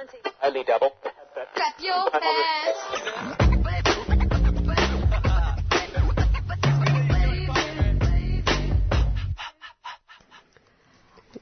[0.42, 0.92] Only double.
[1.54, 3.51] Clap your hands.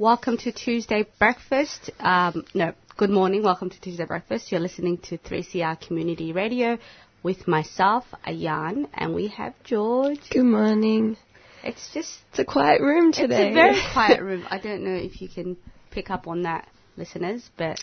[0.00, 1.90] Welcome to Tuesday Breakfast.
[1.98, 3.42] Um, no, good morning.
[3.42, 4.50] Welcome to Tuesday Breakfast.
[4.50, 6.78] You're listening to 3CR Community Radio
[7.22, 10.20] with myself, Ayan, and we have George.
[10.30, 11.18] Good morning.
[11.62, 13.48] It's just It's a quiet room today.
[13.48, 14.46] it's a very quiet room.
[14.50, 15.58] I don't know if you can
[15.90, 16.66] pick up on that,
[16.96, 17.78] listeners, but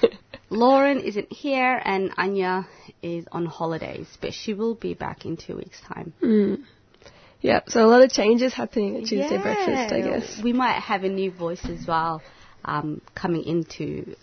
[0.50, 2.68] Lauren isn't here and Anya
[3.02, 6.12] is on holidays, but she will be back in two weeks' time.
[6.22, 6.64] Mm.
[7.44, 9.42] Yeah, so a lot of changes happening at Tuesday Yeah.
[9.42, 10.40] breakfast, I guess.
[10.42, 12.22] We might have a new voice as well
[12.64, 14.16] um, coming in to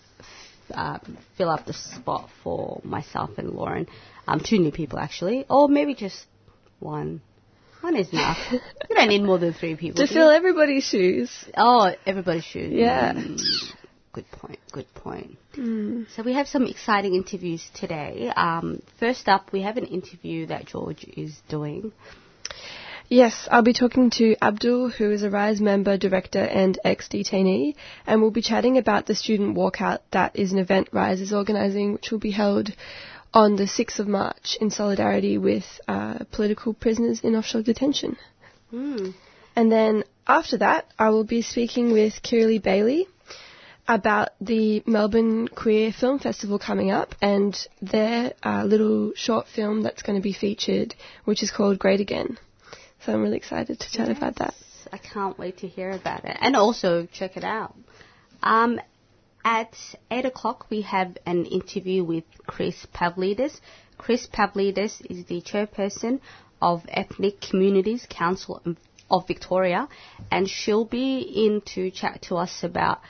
[0.73, 0.97] uh,
[1.37, 3.85] fill up the spot for myself and Lauren.
[4.27, 5.45] Um, two new people, actually.
[5.51, 6.25] Or maybe just
[6.79, 7.21] one.
[7.81, 8.39] One is enough.
[8.51, 10.03] you don't need more than three people.
[10.03, 10.35] To fill you?
[10.35, 11.29] everybody's shoes.
[11.55, 12.73] Oh, everybody's shoes.
[12.73, 13.13] Yeah.
[13.13, 13.39] Mm,
[14.13, 14.57] Good point.
[14.71, 15.37] Good point.
[15.55, 16.07] Mm.
[16.15, 18.31] So we have some exciting interviews today.
[18.35, 21.91] Um, first up, we have an interview that George is doing.
[23.13, 27.75] Yes, I'll be talking to Abdul, who is a RISE member, director, and ex-detainee,
[28.07, 31.91] and we'll be chatting about the student walkout that is an event RISE is organising,
[31.91, 32.73] which will be held
[33.33, 38.15] on the 6th of March in solidarity with uh, political prisoners in offshore detention.
[38.71, 39.13] Mm.
[39.57, 43.07] And then after that, I will be speaking with Kiralee Bailey
[43.89, 50.01] about the Melbourne Queer Film Festival coming up and their uh, little short film that's
[50.01, 50.95] going to be featured,
[51.25, 52.37] which is called Great Again.
[53.05, 54.53] So I'm really excited to chat about that.
[54.93, 56.37] I can't wait to hear about it.
[56.39, 57.75] And also check it out.
[58.43, 58.79] Um,
[59.43, 59.75] at
[60.11, 63.59] 8 o'clock, we have an interview with Chris Pavlidis.
[63.97, 66.19] Chris Pavlidis is the chairperson
[66.61, 68.61] of Ethnic Communities Council
[69.09, 69.87] of Victoria,
[70.29, 73.01] and she'll be in to chat to us about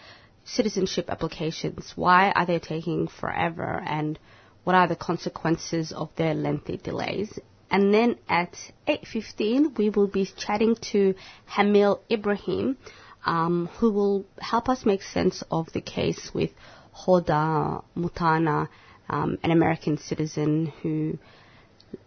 [0.46, 1.94] citizenship applications.
[1.96, 4.18] Why are they taking forever, and
[4.64, 7.38] what are the consequences of their lengthy delays?
[7.72, 8.54] And then at
[8.86, 11.16] 8.15, we will be chatting to
[11.50, 12.78] Hamil Ibrahim,
[13.26, 16.52] um, who will help us make sense of the case with
[16.94, 18.68] Hoda Muthana,
[19.10, 21.18] um, an American citizen who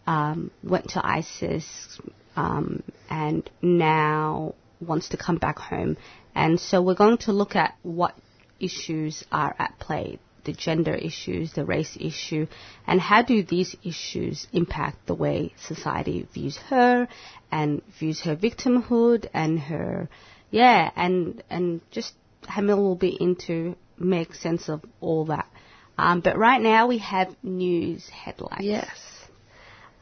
[0.07, 1.99] um, went to ISIS
[2.37, 5.97] um, and now wants to come back home.
[6.35, 8.15] And so we're going to look at what
[8.61, 12.47] issues are at play the gender issues, the race issue,
[12.87, 17.09] and how do these issues impact the way society views her
[17.51, 20.09] and views her victimhood and her,
[20.51, 25.49] yeah, and and just Hamil will be in to make sense of all that.
[25.97, 28.65] Um, but right now we have news headlines.
[28.65, 28.99] Yes.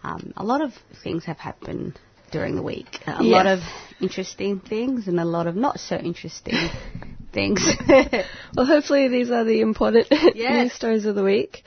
[0.03, 1.99] Um, a lot of things have happened
[2.33, 2.99] during the week.
[3.07, 3.23] A Yes.
[3.23, 3.61] lot of
[4.01, 6.55] interesting things and a lot of not so interesting
[7.33, 7.61] things.
[8.55, 10.65] Well, hopefully these are the important Yes.
[10.65, 11.65] news stories of the week.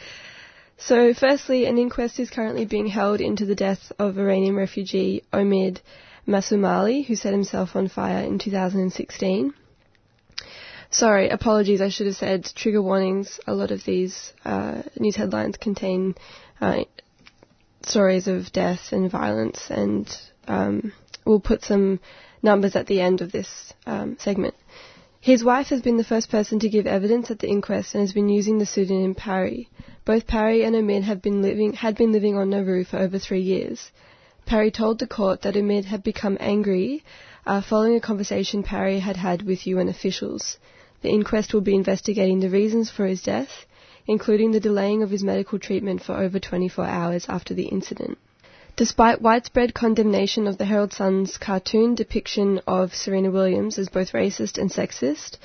[0.77, 5.79] So, firstly, an inquest is currently being held into the death of Iranian refugee Omid
[6.27, 9.53] Masoumali, who set himself on fire in 2016.
[10.91, 13.39] Sorry, apologies, I should have said trigger warnings.
[13.47, 16.15] A lot of these uh, news headlines contain
[16.61, 16.83] uh,
[17.83, 20.07] stories of death and violence, and
[20.47, 20.93] um,
[21.25, 21.99] we'll put some
[22.43, 24.53] numbers at the end of this um, segment.
[25.25, 28.13] His wife has been the first person to give evidence at the inquest and has
[28.13, 29.67] been using the pseudonym Parry.
[30.05, 33.41] Both Parry and Omid have been living, had been living on Nauru for over three
[33.41, 33.91] years.
[34.45, 37.03] Parry told the court that Omid had become angry
[37.43, 40.59] uh, following a conversation Parry had had with UN officials.
[41.01, 43.65] The inquest will be investigating the reasons for his death,
[44.05, 48.19] including the delaying of his medical treatment for over 24 hours after the incident.
[48.77, 54.57] Despite widespread condemnation of the Herald Sun's cartoon depiction of Serena Williams as both racist
[54.57, 55.37] and sexist,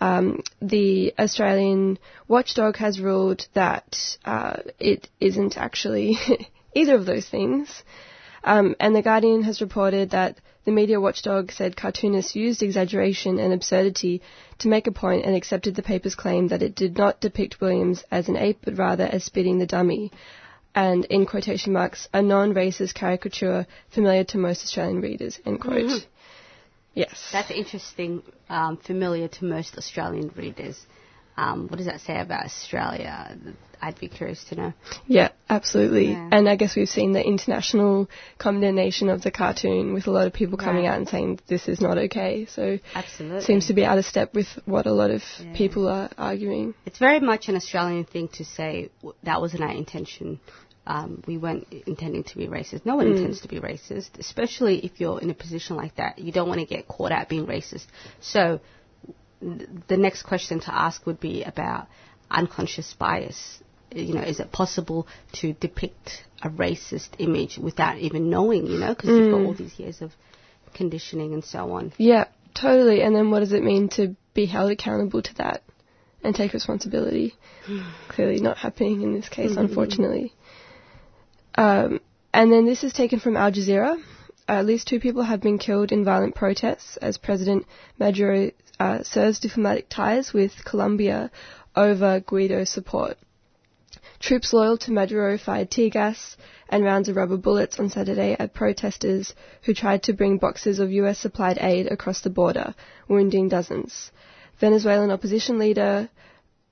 [0.00, 1.98] um, the Australian
[2.28, 6.16] watchdog has ruled that uh, it isn't actually
[6.74, 7.82] either of those things.
[8.44, 13.52] Um, and The Guardian has reported that the media watchdog said cartoonists used exaggeration and
[13.52, 14.22] absurdity
[14.58, 18.04] to make a point and accepted the paper's claim that it did not depict Williams
[18.12, 20.12] as an ape but rather as spitting the dummy.
[20.76, 25.40] And in quotation marks, a non-racist caricature familiar to most Australian readers.
[25.46, 26.06] End quote.
[26.94, 27.28] Yes.
[27.32, 30.78] That's interesting, um, familiar to most Australian readers.
[31.38, 33.36] Um, what does that say about Australia?
[33.82, 34.72] I'd be curious to know.
[35.06, 36.12] Yeah, absolutely.
[36.12, 36.30] Yeah.
[36.32, 38.08] And I guess we've seen the international
[38.38, 40.92] condemnation of the cartoon with a lot of people coming Right.
[40.92, 42.46] out and saying this is not okay.
[42.46, 43.42] So Absolutely.
[43.42, 45.52] seems to be out of step with what a lot of Yeah.
[45.54, 46.72] people are arguing.
[46.86, 48.88] It's very much an Australian thing to say
[49.24, 50.40] that wasn't our intention.
[50.86, 52.86] Um, we weren't intending to be racist.
[52.86, 53.16] No one hmm.
[53.16, 56.18] intends to be racist, especially if you're in a position like that.
[56.18, 57.86] You don't want to get caught out being racist.
[58.20, 58.60] So
[59.40, 61.88] th- the next question to ask would be about
[62.30, 63.60] unconscious bias.
[63.92, 68.66] You know, is it possible to depict a racist image without even knowing?
[68.66, 69.62] You know, because you've got all hmm.
[69.62, 70.12] these years of
[70.74, 71.92] conditioning and so on.
[71.96, 73.02] Yeah, totally.
[73.02, 75.62] And then what does it mean to be held accountable to that
[76.22, 77.34] and take responsibility?
[78.08, 79.60] Clearly not happening in this case, mm-hmm.
[79.60, 80.32] unfortunately.
[81.56, 82.00] Um,
[82.32, 84.00] and then this is taken from Al Jazeera.
[84.48, 87.66] At least two people have been killed in violent protests as President
[87.98, 91.30] Maduro uh, serves diplomatic ties with Colombia
[91.74, 93.16] over Guaido's support.
[94.20, 96.36] Troops loyal to Maduro fired tear gas
[96.68, 100.90] and rounds of rubber bullets on Saturday at protesters who tried to bring boxes of
[100.92, 102.74] US supplied aid across the border,
[103.08, 104.10] wounding dozens.
[104.58, 106.08] Venezuelan opposition leader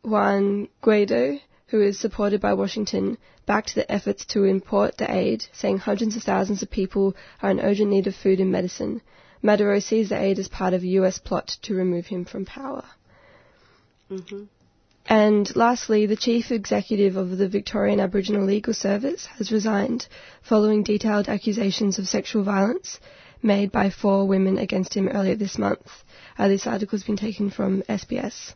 [0.03, 1.41] Juan Guaido,
[1.75, 6.23] who is supported by Washington, backed the efforts to import the aid, saying hundreds of
[6.23, 9.03] thousands of people are in urgent need of food and medicine.
[9.43, 12.85] Maduro sees the aid as part of a US plot to remove him from power.
[15.09, 20.06] And lastly, the chief executive of the Victorian Aboriginal Legal Service has resigned
[20.43, 23.00] following detailed accusations of sexual violence
[23.43, 25.91] made by four women against him earlier this month.
[26.38, 28.55] Uh, this article has been taken from SBS.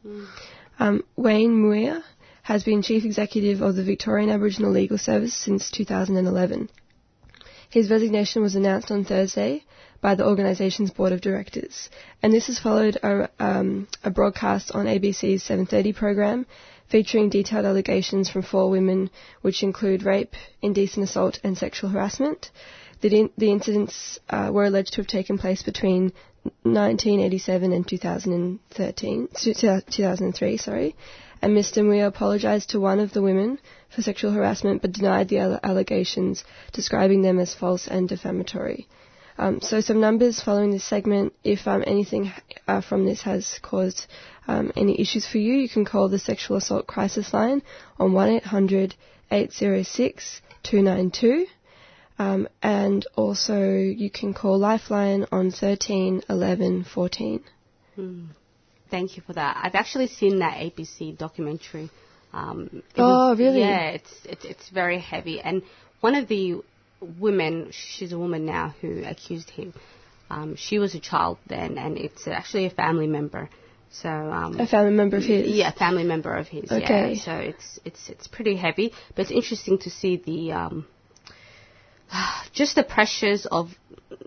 [0.78, 2.04] Um, Wayne Muir
[2.48, 6.70] has been chief executive of the Victorian Aboriginal Legal Service since 2011.
[7.68, 9.64] His resignation was announced on Thursday
[10.00, 11.90] by the organisation's board of directors,
[12.22, 16.46] and this has followed a, um, a broadcast on ABC's 7:30 program
[16.88, 19.10] featuring detailed allegations from four women,
[19.42, 22.50] which include rape, indecent assault, and sexual harassment.
[23.02, 26.12] The, in- the incidents uh, were alleged to have taken place between
[26.62, 30.96] 1987 and 2013, 2003, sorry.
[31.40, 31.84] And Mr.
[31.84, 33.58] Muir apologised to one of the women
[33.94, 38.88] for sexual harassment, but denied the alle- allegations, describing them as false and defamatory.
[39.38, 41.32] Um, so some numbers following this segment.
[41.44, 42.32] If um, anything
[42.66, 44.06] uh, from this has caused
[44.48, 47.62] um, any issues for you, you can call the Sexual Assault Crisis Line
[47.98, 48.96] on 1800
[49.30, 51.46] 806 292.
[52.18, 57.44] Um, and also you can call Lifeline on 13 11 14.
[58.90, 59.58] Thank you for that.
[59.62, 61.90] I've actually seen that ABC documentary.
[62.32, 63.60] Um, Oh, was- really?
[63.60, 65.40] Yeah, it's, it's it's very heavy.
[65.40, 65.62] And
[66.00, 66.62] one of the
[67.18, 69.72] women, she's a woman now, who accused him.
[70.30, 73.48] Um, she was a child then, and it's actually a family member.
[73.90, 75.46] So um, A family member of his.
[75.48, 76.70] yeah, a family member of his.
[76.70, 77.14] Okay.
[77.14, 77.22] Yeah.
[77.22, 80.86] So it's it's it's pretty heavy, but it's interesting to see the um,
[82.52, 83.70] just the pressures of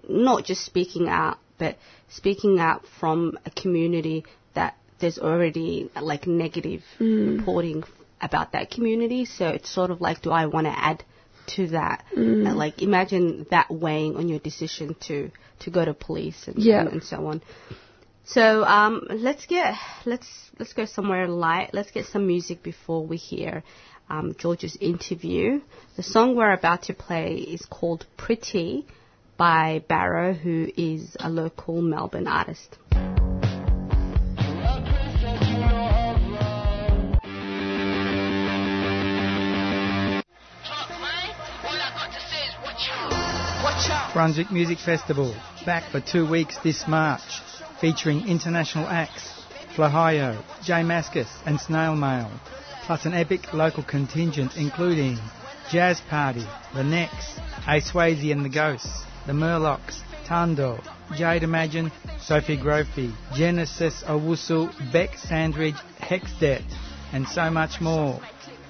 [0.09, 1.77] not just speaking out, but
[2.09, 4.25] speaking out from a community
[5.01, 7.83] there's already like negative reporting
[8.21, 9.25] about that community.
[9.25, 11.03] So it's sort of like, do I want to add
[11.55, 12.05] to that?
[12.15, 16.81] And, like, imagine that weighing on your decision to to go to police and Yeah.
[16.81, 17.41] and, and so on.
[18.23, 19.75] So um, let's get
[20.05, 20.27] let's
[20.59, 21.71] let's go somewhere light.
[21.73, 23.63] Let's get some music before we hear
[24.09, 25.61] um, George's interview.
[25.97, 28.85] The song we're about to play is called "Pretty"
[29.37, 32.77] by Baro, who is a local Melbourne artist.
[44.21, 45.35] Brunswick Music Festival,
[45.65, 47.41] back for two weeks this March,
[47.79, 49.43] featuring international acts,
[49.75, 52.29] Flohio, J Mascis and Snail Mail,
[52.85, 55.17] plus an epic local contingent including
[55.71, 60.79] Jazz Party, The Necks, A Swayze and the Ghosts, The Murlocs, Tando,
[61.15, 66.61] Jade Imagine, Sophie Grophy, Genesis Owusu, Beck Sandridge, Hexdet,
[67.11, 68.21] and so much more.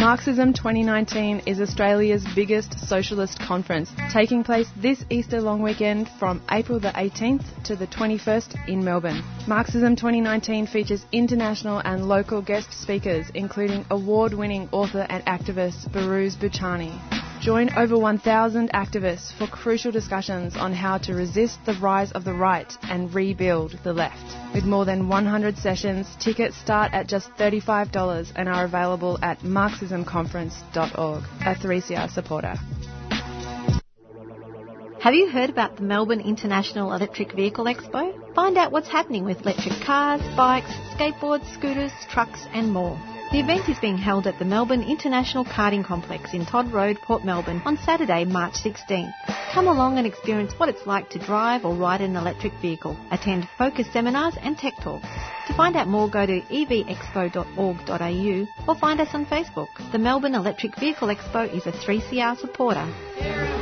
[0.00, 6.80] Marxism 2019 is Australia's biggest socialist conference, taking place this Easter long weekend from April
[6.80, 9.22] the 18th to the 21st in Melbourne.
[9.46, 16.34] Marxism 2019 features international and local guest speakers, including award winning author and activist Behrouz
[16.34, 17.29] Boochani.
[17.40, 22.34] Join over 1,000 activists for crucial discussions on how to resist the rise of the
[22.34, 24.36] right and rebuild the left.
[24.54, 31.22] With more than 100 sessions, tickets start at just $35 and are available at marxismconference.org,
[31.40, 32.56] a 3CR supporter.
[35.00, 38.34] Have you heard about the Melbourne International Electric Vehicle Expo?
[38.34, 43.00] Find out what's happening with electric cars, bikes, skateboards, scooters, trucks, and more.
[43.30, 47.24] The event is being held at the Melbourne International Karting Complex in Todd Road, Port
[47.24, 49.12] Melbourne on Saturday, March 16th.
[49.52, 52.96] Come along and experience what it's like to drive or ride an electric vehicle.
[53.12, 55.06] Attend focus seminars and tech talks.
[55.46, 59.68] To find out more, go to evexpo.org.au or find us on Facebook.
[59.92, 63.59] The Melbourne Electric Vehicle Expo is a 3CR supporter.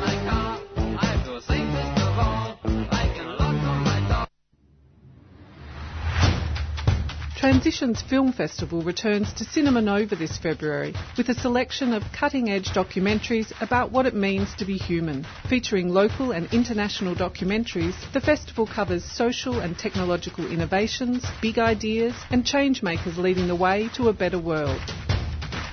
[7.48, 12.66] Transitions Film Festival returns to Cinema Nova this February with a selection of cutting edge
[12.74, 15.24] documentaries about what it means to be human.
[15.48, 22.44] Featuring local and international documentaries, the festival covers social and technological innovations, big ideas, and
[22.44, 24.82] change makers leading the way to a better world.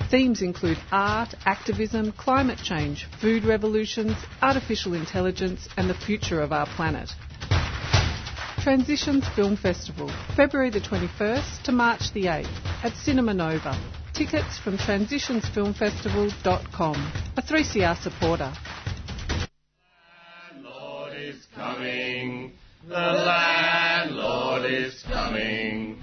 [0.10, 6.68] Themes include art, activism, climate change, food revolutions, artificial intelligence, and the future of our
[6.68, 7.10] planet.
[8.66, 12.50] Transitions Film Festival, February the 21st to March the 8th
[12.84, 13.80] at Cinema Nova.
[14.12, 16.96] Tickets from transitionsfilmfestival.com.
[17.38, 18.52] A 3CR supporter.
[20.52, 22.54] landlord is coming.
[22.88, 26.00] The landlord is coming.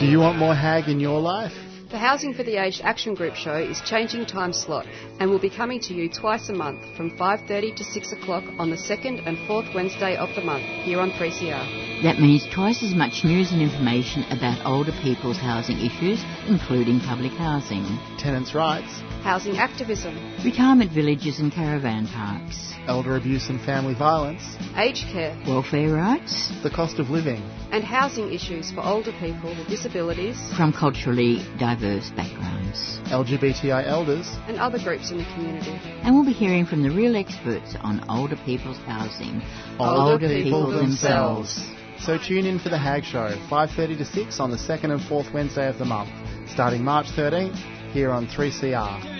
[0.00, 1.52] Do you want more HAG in your life?
[1.90, 4.84] The Housing for the Aged Action Group show is changing time slot
[5.20, 8.68] and will be coming to you twice a month from 5.30 to 6 o'clock on
[8.68, 12.02] the second and fourth Wednesday of the month here on 3CR.
[12.02, 17.32] That means twice as much news and information about older people's housing issues, including public
[17.32, 17.84] housing,
[18.18, 20.14] Tenants' rights, Housing activism,
[20.44, 24.42] retirement villages and caravan parks, elder abuse and family violence,
[24.76, 25.36] aged care.
[25.46, 26.52] Welfare rights.
[26.62, 32.10] The cost of living, and housing issues for older people with disabilities from culturally diverse
[32.10, 32.98] backgrounds.
[33.08, 35.78] LGBTI elders, and other groups in the community.
[36.02, 39.42] And we'll be hearing from the real experts on older people's housing,
[39.78, 41.70] older, people, themselves.
[42.00, 45.32] So tune in for the HAG show, 5.30 to 6 on the second and fourth
[45.32, 46.10] Wednesday of the month,
[46.48, 47.56] starting March 13th,
[47.92, 49.18] here on 3CR.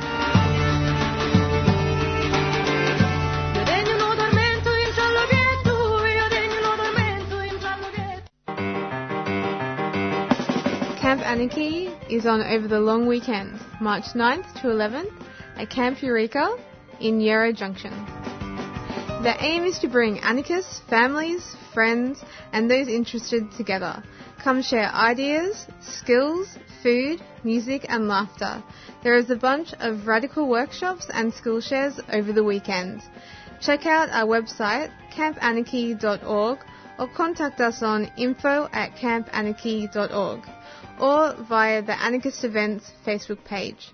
[11.00, 15.14] Camp Anarchy is on over the long weekend, March 9th to 11th
[15.58, 16.58] at Camp Eureka
[17.00, 17.94] in Yarra Junction.
[19.22, 24.04] The aim is to bring anarchists, families, friends, and those interested together.
[24.44, 28.62] Come share ideas, skills, food, music, and laughter.
[29.04, 33.02] There is a bunch of radical workshops and skill shares over the weekend.
[33.62, 36.60] Check out our website, campanarchy.org,
[37.00, 40.42] or contact us on info at campanarchy.org,
[41.00, 43.94] or via the Anarchist Events Facebook page.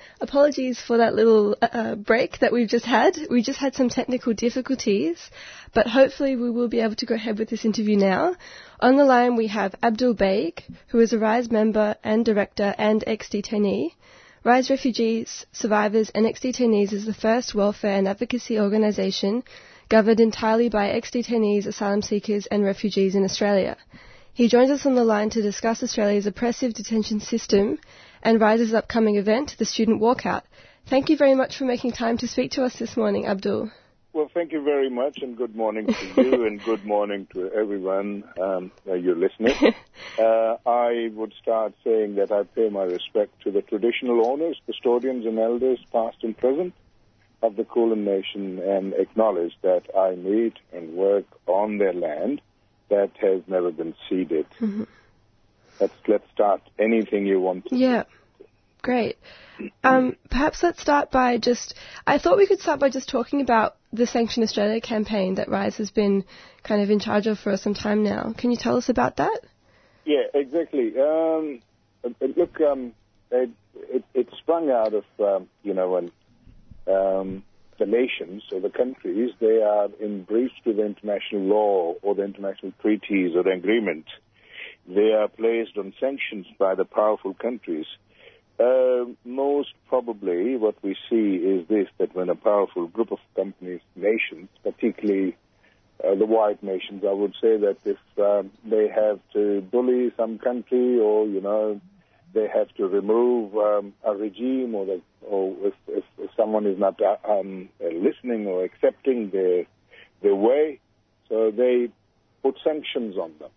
[0.21, 3.17] Apologies for that little uh, break that we've just had.
[3.31, 5.17] We just had some technical difficulties,
[5.73, 8.35] but hopefully we will be able to go ahead with this interview now.
[8.79, 13.03] On the line we have Abdul Baig, who is a RISE member and director and
[13.07, 13.93] ex-detainee.
[14.43, 19.43] RISE Refugees, Survivors and Ex-Detainees is the first welfare and advocacy organisation
[19.89, 23.75] governed entirely by ex-detainees, asylum seekers and refugees in Australia.
[24.33, 27.79] He joins us on the line to discuss Australia's oppressive detention system
[28.23, 30.43] and Rise's upcoming event, the Student Walkout.
[30.87, 33.71] Thank you very much for making time to speak to us this morning, Abdul.
[34.13, 38.25] Well, thank you very much, and good morning to you, and good morning to everyone,
[38.41, 39.55] um, uh, your listeners.
[40.19, 45.25] uh, I would start saying that I pay my respect to the traditional owners, custodians,
[45.25, 46.73] and elders, past and present,
[47.41, 52.41] of the Kulin Nation, and acknowledge that I meet and work on their land
[52.89, 54.45] that has never been ceded.
[54.59, 54.83] Mm-hmm.
[55.81, 57.65] Let's let's start anything you want.
[57.65, 58.03] To Yeah,
[58.83, 59.17] great.
[59.83, 61.73] Um, perhaps let's start by just.
[62.05, 65.77] I thought we could start by just talking about the Sanction Australia campaign that Rise
[65.77, 66.23] has been
[66.63, 68.33] kind of in charge of for some time now.
[68.37, 69.41] Can you tell us about that?
[70.05, 70.93] Yeah, exactly.
[70.99, 71.61] Um,
[72.03, 72.93] look, um,
[73.31, 76.11] it, it, it sprung out of um, you know when
[76.87, 77.43] um,
[77.79, 82.23] the nations or the countries they are in breach to the international law or the
[82.23, 84.05] international treaties or the agreement.
[84.93, 87.85] They are placed on sanctions by the powerful countries.
[88.59, 93.79] Uh, most probably, what we see is this: that when a powerful group of companies,
[93.95, 95.37] nations, particularly
[96.03, 100.39] uh, the white nations, I would say that if um, they have to bully some
[100.39, 101.79] country or, you know,
[102.33, 106.03] they have to remove um, a regime or, the, or if, if,
[106.35, 109.65] someone is not uh, um, listening or accepting their,
[110.21, 110.79] their way,
[111.29, 111.89] so they
[112.43, 113.51] put sanctions on them.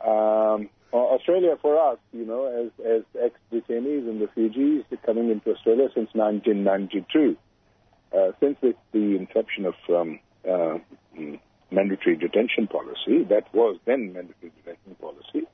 [0.00, 6.08] Um, Australia for us, you know, as, as ex-detainees and refugees coming into Australia since
[6.14, 7.36] 1992,
[8.16, 10.18] uh, since the, the inception of um,
[10.48, 10.78] uh,
[11.70, 15.46] mandatory detention policy, that was then mandatory detention policy,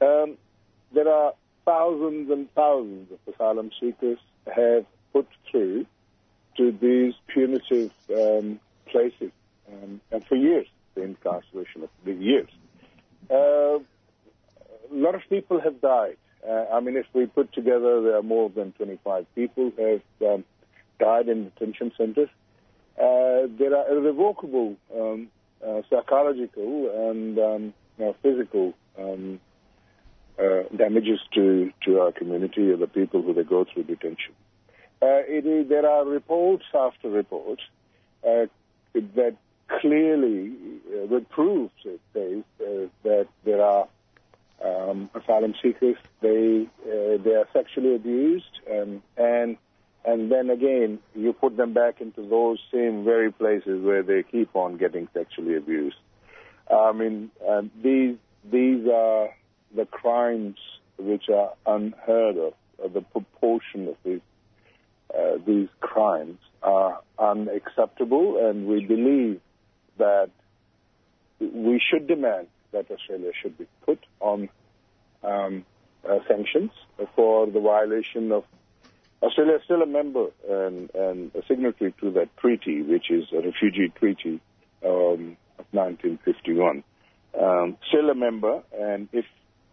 [0.00, 0.38] um,
[0.92, 1.32] there are
[1.64, 5.86] thousands and thousands of asylum seekers have put through
[6.56, 9.32] to these punitive um, places,
[9.72, 12.48] um, and for years, the incarceration of the years.
[13.30, 13.78] Uh,
[14.90, 16.16] a lot of people have died.
[16.48, 20.44] Uh, I mean, if we put together, there are more than 25 people have um,
[20.98, 22.28] died in detention centers.
[22.96, 25.28] Uh, there are irrevocable um,
[25.64, 29.40] uh, psychological and um, you know, physical um,
[30.38, 34.34] uh, damages to, to our community or the people who they go through detention.
[35.00, 37.62] Uh, it there are reports after reports
[38.22, 39.36] that
[39.80, 40.52] clearly
[40.92, 43.88] uh, reproves, it says, uh, that there are
[44.64, 49.56] um, asylum seekers, they, uh, they are sexually abused, um, and
[50.04, 54.54] and then again, you put them back into those same very places where they keep
[54.54, 55.98] on getting sexually abused.
[56.70, 58.16] I mean, uh, these
[58.50, 59.28] these are
[59.74, 60.56] the crimes
[60.98, 62.54] which are unheard of.
[62.92, 64.20] The proportion of these
[65.14, 69.40] uh, these crimes are unacceptable, and we believe
[69.98, 70.30] that
[71.40, 74.48] we should demand that Australia should be put on
[75.22, 75.64] um,
[76.08, 76.70] uh, sanctions
[77.14, 78.44] for the violation of
[79.22, 83.40] Australia is still a member and, and, a signatory to that treaty, which is a
[83.40, 84.40] refugee treaty
[84.84, 86.84] um, of 1951.
[87.40, 89.24] Um, still a member, and if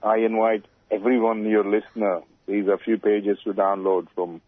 [0.01, 4.41] I invite everyone, your listener, these are a few pages to download from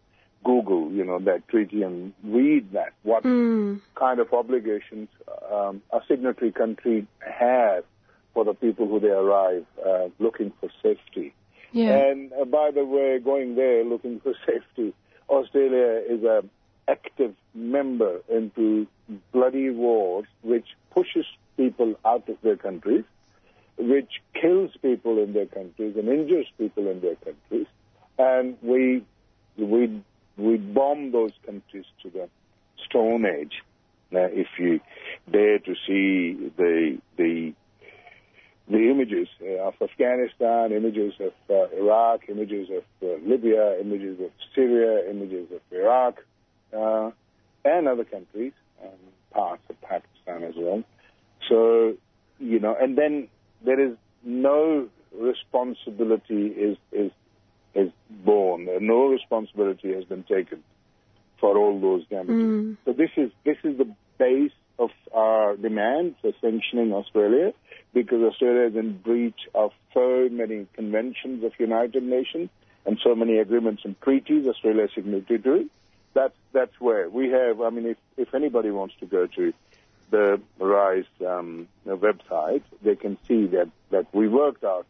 [0.48, 2.94] Google, you know, that treaty and read that.
[3.02, 3.82] What mm.
[3.94, 5.10] kind of obligations
[5.52, 7.84] um, a signatory country has
[8.32, 11.34] for the people who they arrive uh, looking for safety.
[11.72, 11.98] Yeah.
[11.98, 14.94] And uh, by the way, going there looking for safety,
[15.28, 16.48] Australia is an
[16.88, 18.86] active member into
[19.32, 21.26] bloody wars, which pushes
[21.58, 23.04] people out of their countries,
[23.76, 27.66] which kills people in their countries and injures people in their countries,
[28.18, 29.04] and we
[29.58, 30.02] we
[30.38, 32.28] we bomb those countries to the
[32.88, 33.62] Stone Age.
[34.10, 34.80] Now, if you
[35.30, 37.52] dare to see the the
[38.70, 44.30] the images uh, of Afghanistan, images of uh, Iraq, images of uh, Libya, images of
[44.54, 46.22] Syria, images of Iraq,
[46.76, 47.10] uh,
[47.64, 48.90] and other countries, um,
[49.30, 50.84] parts of Pakistan as well.
[51.48, 51.96] So,
[52.38, 53.28] you know, and then
[53.64, 57.10] there is no responsibility is is
[57.74, 58.68] is borne.
[58.80, 60.62] No responsibility has been taken
[61.38, 62.34] for all those damages.
[62.34, 62.76] Mm.
[62.84, 67.52] So this is this is the base of our demand for sanctioning Australia
[67.94, 72.50] because Australia is in breach of so many conventions of United Nations
[72.86, 75.70] and so many agreements and treaties Australia has signatory to.
[76.14, 77.60] That's that's where we have.
[77.60, 79.52] I mean, if if anybody wants to go to
[80.10, 84.86] the Rise um, website, they can see that that we worked out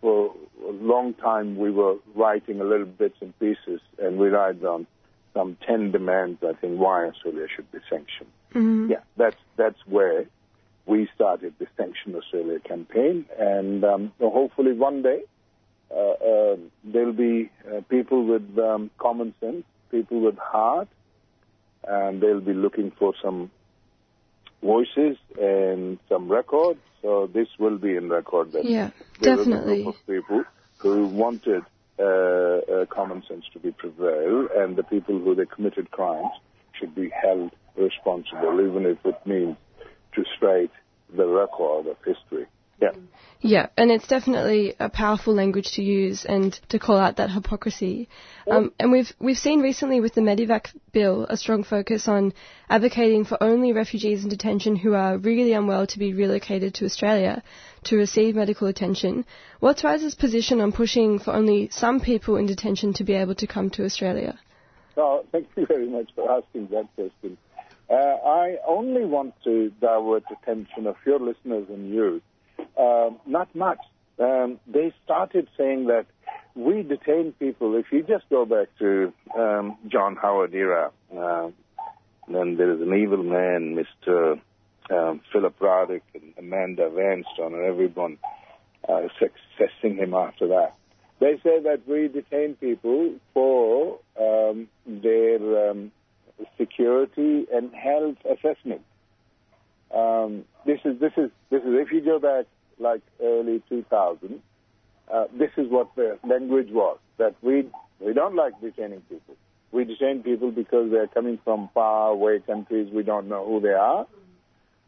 [0.00, 0.34] for
[0.66, 1.56] a long time.
[1.56, 4.86] We were writing a little bits and pieces, and we write down
[5.34, 6.42] some ten demands.
[6.42, 8.30] I think why Australia should be sanctioned.
[8.54, 8.90] Mhm.
[8.90, 10.26] Yeah, that's that's where
[10.86, 15.22] we started the Sanction Australia campaign, and um, hopefully one day
[15.90, 20.88] uh, uh, there'll be uh, people with um, common sense, people with heart,
[21.86, 23.50] and they'll be looking for some
[24.66, 26.80] voices and some records.
[27.02, 28.52] So this will be in record.
[28.52, 29.82] That Yeah, there was a definitely.
[29.84, 30.44] group of people
[30.78, 31.62] who wanted
[31.98, 36.32] uh, uh, common sense to be prevail, and the people who they committed crimes
[36.78, 39.56] should be held responsible, even if it means
[40.14, 40.70] to straight
[41.16, 42.46] the record of history.
[42.80, 42.90] Yeah.
[43.40, 48.08] Yeah, and it's definitely a powerful language to use and to call out that hypocrisy.
[48.50, 52.32] Um, and we've we've seen recently with the Medevac bill a strong focus on
[52.68, 57.42] advocating for only refugees in detention who are really unwell to be relocated to Australia
[57.84, 59.24] to receive medical attention.
[59.60, 63.46] What's Rise's position on pushing for only some people in detention to be able to
[63.46, 64.38] come to Australia?
[64.96, 67.36] No, thank you very much for asking that question.
[67.88, 72.22] Uh, I only want to divert attention of your listeners and you.
[72.76, 73.78] Uh, not much.
[74.18, 76.06] Um, they started saying that
[76.54, 77.74] we detain people.
[77.76, 81.50] If you just go back to um, John Howard era, uh,
[82.28, 84.40] then there is an evil man, Mr.
[84.90, 88.18] Um, Philip Ruddock and Amanda Vanstone, and everyone
[88.88, 90.74] uh, successing him after that.
[91.18, 95.92] They say that we detain people for um, their um,
[96.58, 98.82] security and health assessment.
[99.94, 102.46] Um, this is this is this is if you go back
[102.78, 104.42] like early 2000,
[105.12, 107.68] uh, this is what the language was that we
[108.00, 109.36] we don't like detaining people.
[109.72, 112.90] We detain people because they're coming from far away countries.
[112.92, 114.06] We don't know who they are,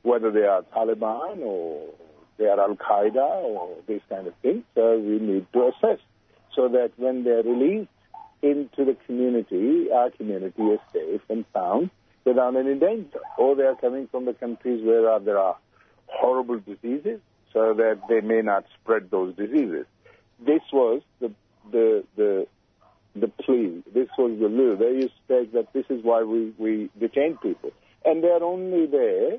[0.02, 1.88] whether they are Taliban or
[2.36, 4.64] they are Al Qaeda or these kind of things.
[4.74, 5.98] So we need to assess
[6.54, 7.90] so that when they're released
[8.42, 11.90] into the community, our community is safe and sound
[12.24, 13.20] without any danger.
[13.36, 15.56] Or they are coming from the countries where there are
[16.06, 17.20] horrible diseases
[17.52, 19.86] so that they may not spread those diseases.
[20.44, 21.32] This was the,
[21.70, 22.46] the, the,
[23.16, 23.82] the plea.
[23.92, 24.76] This was the lure.
[24.76, 27.70] They used to take that this is why we, we detain people.
[28.04, 29.38] And they're only there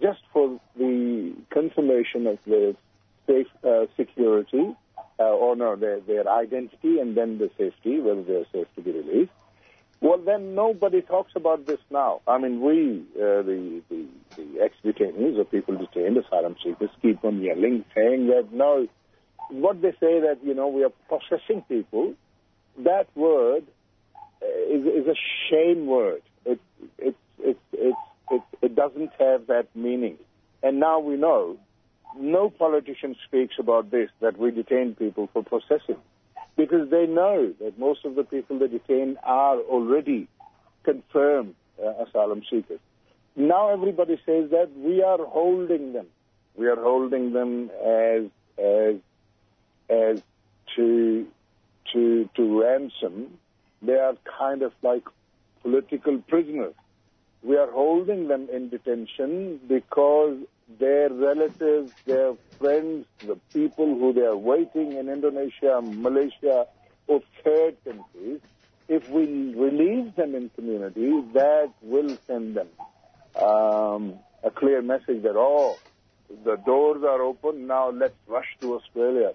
[0.00, 2.74] just for the confirmation of their
[3.26, 4.76] safe uh, security,
[5.18, 8.92] uh, or no, their, their identity and then the safety, whether they're safe to be
[8.92, 9.32] released.
[10.00, 12.20] Well, then nobody talks about this now.
[12.28, 14.06] I mean, we, uh, the, the,
[14.36, 18.86] the ex-detainees or people detained, asylum seekers, keep on yelling, saying that no,
[19.48, 22.14] what they say that, you know, we are processing people,
[22.78, 23.64] that word
[24.42, 25.16] uh, is, is a
[25.50, 26.22] shame word.
[26.44, 26.60] It,
[26.98, 27.94] it, it, it,
[28.30, 30.18] it, it doesn't have that meaning.
[30.62, 31.56] And now we know
[32.18, 35.96] no politician speaks about this, that we detain people for processing
[36.56, 40.28] because they know that most of the people they detain are already
[40.84, 42.80] confirmed uh, asylum seekers.
[43.34, 46.06] Now everybody says that we are holding them.
[46.56, 48.24] We are holding them as
[48.58, 48.96] as
[49.90, 50.22] as
[50.76, 51.26] to
[51.92, 53.38] to to ransom.
[53.82, 55.04] They are kind of like
[55.62, 56.74] political prisoners.
[57.42, 60.38] We are holding them in detention because
[60.78, 66.66] their relatives, their friends, the people who they are waiting in Indonesia, Malaysia,
[67.06, 68.40] or third countries,
[68.88, 72.68] if we release them in community, that will send them
[73.40, 75.78] um, a clear message that, oh,
[76.44, 79.32] the doors are open, now let's rush to Australia.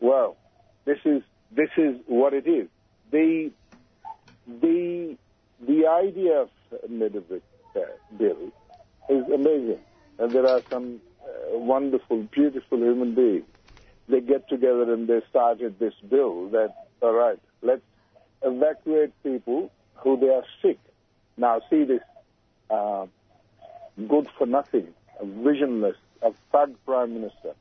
[0.00, 0.36] Well,
[0.84, 2.68] this is, this is what it is.
[3.10, 3.50] The,
[4.46, 5.16] the,
[5.66, 6.50] the idea of
[6.88, 7.42] Medevac
[7.74, 7.80] uh,
[8.16, 8.52] bill
[9.08, 9.80] is amazing.
[10.18, 13.44] And there are some uh, wonderful, beautiful human beings.
[14.08, 17.82] They get together and they started this bill that, all right, let's
[18.42, 20.78] evacuate people who they are sick.
[21.36, 22.00] Now, see this
[22.70, 23.06] uh,
[24.08, 24.88] good for nothing,
[25.20, 27.54] a visionless, a thug prime minister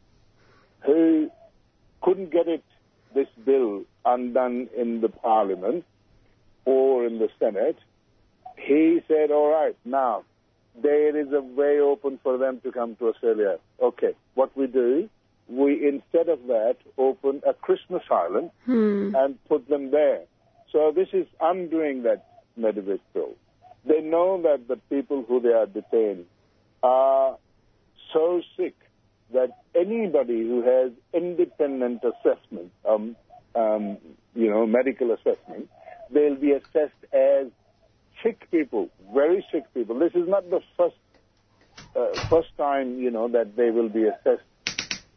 [0.86, 1.30] who
[2.02, 2.64] couldn't get it,
[3.14, 5.84] this bill, undone in the parliament
[6.66, 7.78] or in the Senate.
[8.58, 10.24] He said, all right, now
[10.82, 13.58] there is a way open for them to come to Australia.
[13.82, 15.10] Okay, what we do,
[15.48, 19.16] we instead of that open a Christmas island Hmm.
[19.16, 20.22] and put them there.
[20.72, 22.26] So this is undoing that
[22.60, 23.36] Medevac bill.
[23.86, 26.26] They know that the people who they are detained
[26.82, 27.38] are
[28.12, 28.74] so sick
[29.34, 33.16] that anybody who has independent assessment, um,
[33.56, 33.98] um,
[34.34, 35.70] you know, medical assessment.
[36.12, 37.48] They'll be assessed as
[38.24, 40.00] sick people, very sick people.
[40.00, 40.96] This is not the first
[41.96, 44.44] uh, first time, you know, that they will be assessed.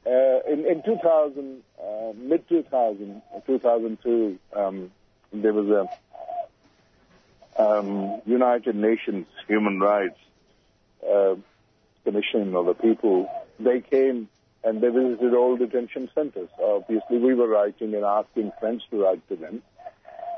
[0.07, 4.91] Uh, in, in 2000, uh, mid 2000, 2002, um,
[5.33, 10.19] there was a um, United Nations Human Rights
[11.05, 11.35] uh,
[12.05, 13.29] Commission of the people.
[13.59, 14.29] They came
[14.65, 16.49] and they visited all detention centers.
[16.63, 19.63] Obviously, we were writing and asking friends to write to them.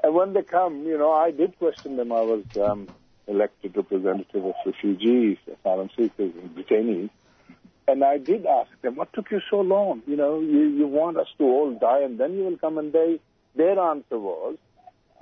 [0.02, 2.12] And when they come, you know, I did question them.
[2.12, 2.88] I was um,
[3.26, 7.10] elected representative of refugees, asylum seekers, and detainees.
[7.86, 10.02] And I did ask them, what took you so long?
[10.06, 12.92] You know, you, you want us to all die and then you will come and
[12.92, 13.20] they,
[13.56, 14.56] their answer was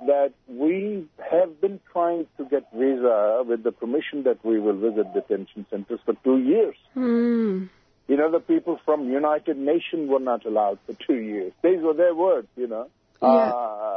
[0.05, 5.13] that we have been trying to get visa with the permission that we will visit
[5.13, 6.75] detention centers for two years.
[6.95, 7.69] Mm.
[8.07, 11.51] You know, the people from United Nations were not allowed for two years.
[11.63, 12.87] These were their words, you know.
[13.21, 13.27] Yeah.
[13.27, 13.88] Uh,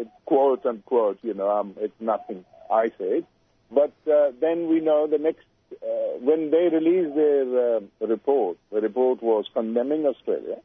[0.00, 3.26] it, quote unquote, you know, um, it's nothing I said.
[3.70, 8.80] But uh, then we know the next, uh, when they released their uh, report, the
[8.80, 10.58] report was condemning Australia,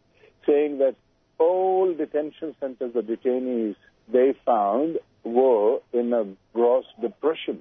[0.45, 0.95] saying that
[1.39, 3.75] all detention centers of detainees
[4.11, 7.59] they found were in a gross depression.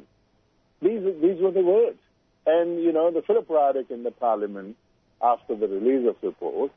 [0.83, 1.99] These, these were the words.
[2.47, 4.77] And, you know, the Philip Ruddock in the parliament,
[5.23, 6.73] after the release of the report,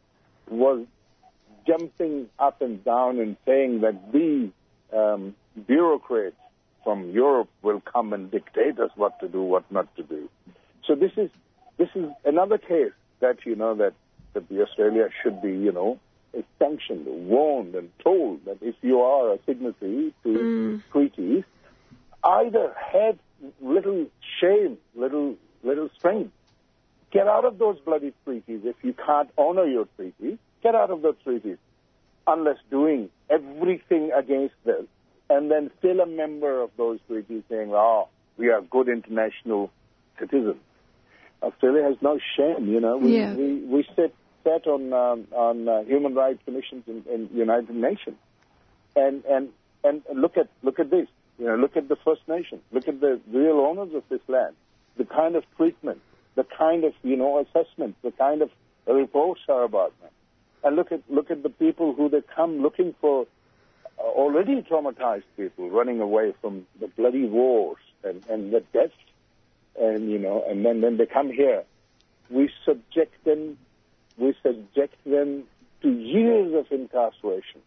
[0.49, 0.85] was
[1.65, 4.49] jumping up and down and saying that these
[4.95, 5.35] um,
[5.67, 6.35] bureaucrats
[6.83, 10.29] from Europe will come and dictate us what to do, what not to do.
[10.85, 11.29] So this is
[11.77, 13.93] this is another case that you know that
[14.33, 15.99] that the Australia should be you know
[16.59, 20.81] sanctioned, warned, and told that if you are a signatory to Mm.
[20.91, 21.43] treaties,
[22.23, 23.17] either have
[23.61, 24.07] little
[24.39, 26.31] shame, little little strength.
[27.11, 28.61] Get out of those bloody treaties.
[28.65, 31.57] If you can't honor your treaties, get out of those treaties.
[32.25, 34.87] Unless doing everything against them,
[35.29, 38.07] and then still a member of those treaties saying, "Oh,
[38.37, 39.71] we are good international
[40.19, 40.61] citizens."
[41.41, 42.97] Australia has no shame, you know.
[42.97, 43.35] We Yeah.
[43.35, 48.17] we, we sit sat on um, on uh, human rights commissions in, in United Nations,
[48.95, 49.49] and and
[49.83, 51.07] and look at look at this.
[51.39, 52.61] You know, look at the First Nation.
[52.71, 54.55] Look at the real owners of this land.
[54.97, 55.99] The kind of treatment,
[56.35, 58.49] the kind of you know assessment, the kind of
[58.87, 60.11] reports are about them.
[60.63, 63.27] And look at look at the people who they come looking for
[63.99, 68.93] uh, already traumatized people running away from the bloody wars and, and the deaths
[69.79, 71.63] and you know and then when they come here.
[72.29, 73.57] We subject them
[74.17, 75.43] we subject them
[75.81, 77.61] to years of incarceration.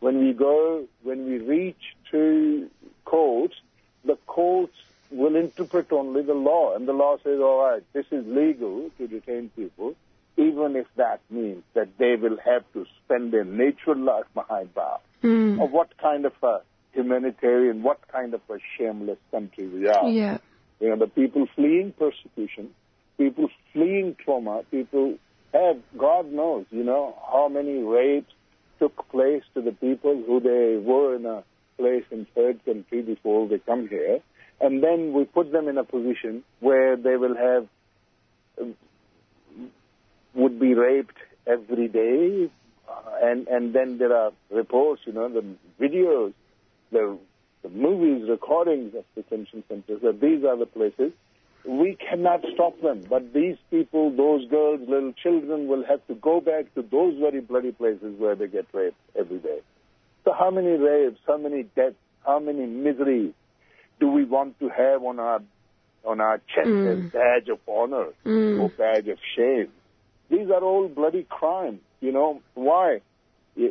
[0.00, 2.68] When we go when we reach to
[3.06, 3.56] courts
[4.04, 4.76] the courts
[5.10, 6.74] will interpret only the law.
[6.74, 9.96] And the law says all right this is legal to detain people
[10.36, 15.00] even if that means that they will have to spend their natural life behind bars
[15.22, 15.62] Mm.
[15.62, 20.08] of what kind of a humanitarian, what kind of a shameless country we are.
[20.08, 20.38] Yeah.
[20.80, 22.70] You know, the people fleeing persecution,
[23.18, 25.18] people fleeing trauma, people
[25.54, 28.32] have, God knows, you know, how many rapes
[28.80, 31.44] took place to the people who they were in a
[31.76, 34.20] place in third country before they come here.
[34.60, 37.68] And then we put them in a position where they will have,
[40.34, 41.16] would be raped
[41.46, 42.50] every day,
[42.88, 45.44] uh, and and then there are reports, you know, the
[45.80, 46.32] videos,
[46.90, 47.18] the
[47.62, 50.00] the movies, recordings of detention centers.
[50.02, 51.12] That these are the places.
[51.64, 56.40] We cannot stop them, but these people, those girls, little children, will have to go
[56.40, 59.60] back to those very bloody places where they get raped every day.
[60.24, 61.94] So how many rapes, how many deaths,
[62.26, 63.32] how many miseries
[64.00, 65.40] do we want to have on our
[66.04, 66.86] on our chest Mm.
[67.06, 68.60] as badge of honor Mm.
[68.60, 69.70] or badge of shame?
[70.32, 71.80] These are all bloody crimes.
[72.00, 73.02] You know why?
[73.56, 73.66] Uh,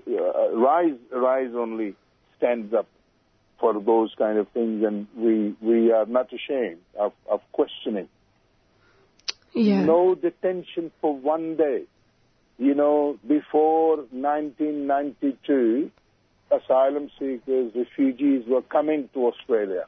[0.54, 1.96] Rise, Rise only
[2.38, 2.88] stands up
[3.60, 8.08] for those kind of things, and we we are not ashamed of, of questioning.
[9.54, 9.84] Yeah.
[9.84, 11.86] No detention for one day.
[12.60, 15.90] You know, before 1992,
[16.52, 19.86] asylum seekers, refugees were coming to Australia.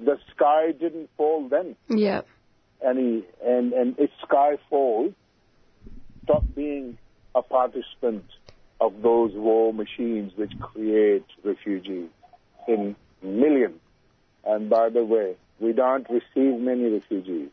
[0.00, 2.22] The sky didn't fall then Yeah.
[2.84, 5.12] any and and if sky falls,
[6.28, 6.98] stop being
[7.34, 8.24] a participant
[8.82, 12.10] of those war machines which create refugees
[12.66, 13.80] in millions.
[14.44, 17.48] And by the way, we don't receive many refugees.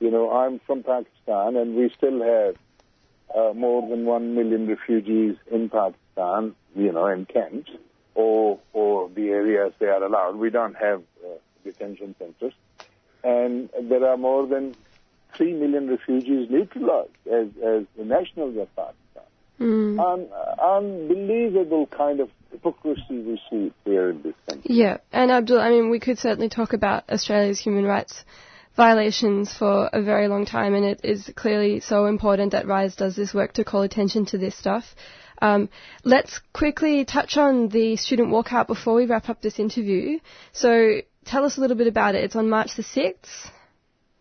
[0.00, 2.56] You know, I'm from Pakistan, and we still have
[3.36, 6.54] uh, more than one million refugees in Pakistan.
[6.74, 7.70] You know, in camps
[8.14, 10.36] or or the areas they are allowed.
[10.36, 12.54] We don't have uh, detention centers,
[13.22, 14.74] and there are more than
[15.36, 19.22] three million refugees neutralized as as the nationals of Pakistan.
[19.60, 19.98] Mm.
[19.98, 20.28] Un-
[20.60, 24.74] unbelievable kind of hypocrisy we see here in this country.
[24.74, 28.24] Yeah, and Abdul, I mean, we could certainly talk about Australia's human rights
[28.76, 33.16] violations for a very long time, and it is clearly so important that RISE does
[33.16, 34.84] this work to call attention to this stuff.
[35.40, 35.68] Um,
[36.04, 40.18] let's quickly touch on the student walkout before we wrap up this interview.
[40.52, 42.24] So, tell us a little bit about it.
[42.24, 43.50] It's on March the 6th.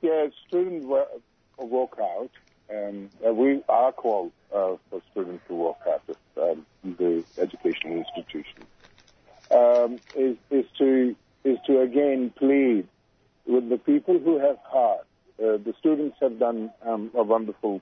[0.06, 1.18] Yeah, students wa-
[1.58, 2.30] walk out.
[2.70, 8.04] Um, uh, we are called uh, for students to walk out of um, the educational
[8.04, 8.68] institution.
[9.50, 12.88] Um, is is to is to again plead
[13.48, 15.08] with the people who have heart.
[15.40, 17.82] Uh, the students have done um, a wonderful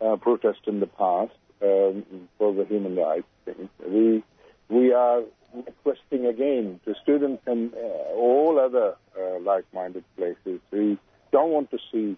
[0.00, 3.68] uh, protest in the past um, for the human rights thing.
[3.88, 4.24] We
[4.68, 5.22] we are
[5.54, 10.58] requesting again to students and uh, all other uh, like-minded places.
[10.72, 10.98] We
[11.32, 12.16] don't want to see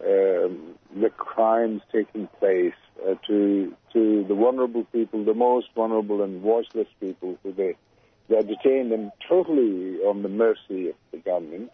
[0.00, 6.42] um, the crimes taking place uh, to to the vulnerable people, the most vulnerable and
[6.42, 7.74] voiceless people who they
[8.28, 11.70] they are detained and totally on the mercy of the government.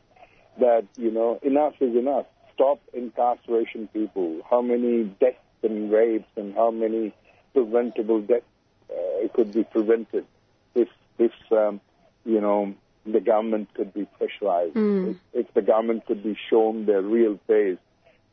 [0.59, 2.27] That you know enough is enough.
[2.55, 4.43] Stop incarceration people.
[4.49, 7.15] How many deaths and rapes and how many
[7.53, 8.45] preventable deaths
[8.91, 10.27] uh, could be prevented
[10.75, 11.81] if if um,
[12.25, 12.75] you know
[13.13, 15.11] the government could be pressurized, Mm.
[15.11, 17.79] if, if the government could be shown their real face,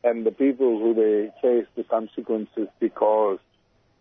[0.04, 3.40] and the people who they face the consequences because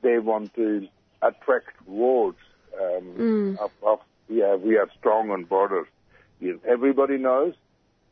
[0.03, 0.87] they want to
[1.23, 2.39] attract votes
[2.81, 3.59] um, Mm.
[3.59, 5.87] of, of yeah we are strong on borders.
[6.67, 7.55] Everybody knows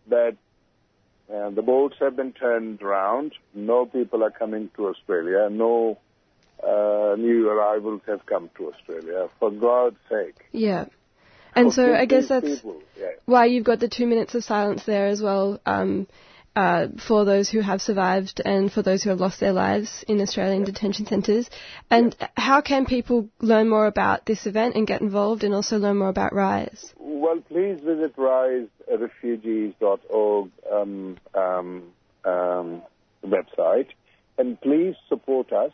[0.09, 0.37] that
[1.33, 3.33] uh, the boats have been turned around.
[3.55, 5.49] No people are coming to Australia.
[5.51, 5.99] No
[6.63, 9.29] uh, new arrivals have come to Australia.
[9.39, 10.37] For God's sake.
[10.53, 10.87] Yeah.
[11.55, 12.83] And so I guess that's people.
[12.99, 13.11] Yeah.
[13.25, 16.07] why you've got the two minutes of silence there as well um,
[16.57, 20.21] uh, for those who have survived and for those who have lost their lives in
[20.21, 21.51] Australian detention centres.
[21.91, 25.97] And how can people learn more about this event and get involved and also learn
[25.97, 26.93] more about RISE?
[26.99, 31.83] Well, please visit riserefugees.org um, um,
[32.25, 32.83] um,
[33.25, 33.89] website
[34.39, 35.73] and please support us.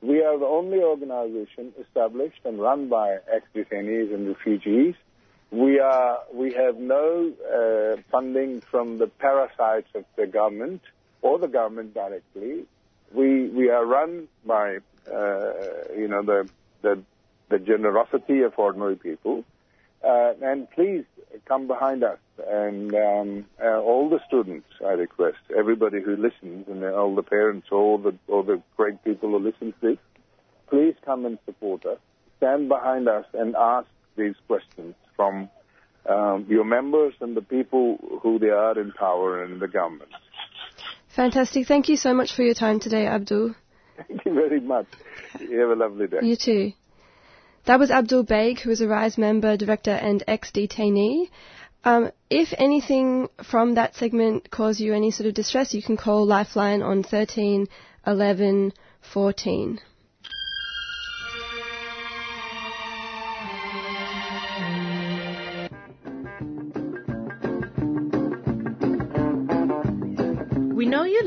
[0.00, 4.94] We are the only organization established and run by ex-detainees and refugees.
[5.50, 10.82] We are we have no uh, funding from the parasites of the government
[11.22, 12.66] or the government directly.
[13.14, 14.78] We we are run by
[15.10, 15.52] uh,
[15.96, 16.50] you know the
[16.82, 17.02] the
[17.48, 19.44] the generosity of ordinary people.
[20.04, 21.04] Uh, and please
[21.46, 24.68] come behind us and um, uh, all the students.
[24.84, 29.30] I request everybody who listens and all the parents, all the all the great people
[29.30, 29.98] who listen to this,
[30.68, 31.98] please come and support us.
[32.36, 35.50] Stand behind us and ask these questions from
[36.08, 40.10] um, your members and the people who they are in power and the government.
[41.08, 41.66] Fantastic.
[41.66, 43.54] Thank you so much for your time today, Abdul.
[44.06, 44.86] Thank you very much.
[45.40, 46.18] You have a lovely day.
[46.22, 46.72] You too.
[47.64, 51.28] That was Abdul Baig, who is a RISE member, director, and ex-detainee.
[51.84, 56.24] Um, if anything from that segment caused you any sort of distress, you can call
[56.26, 57.66] Lifeline on 13
[58.06, 58.72] 11
[59.12, 59.80] 14.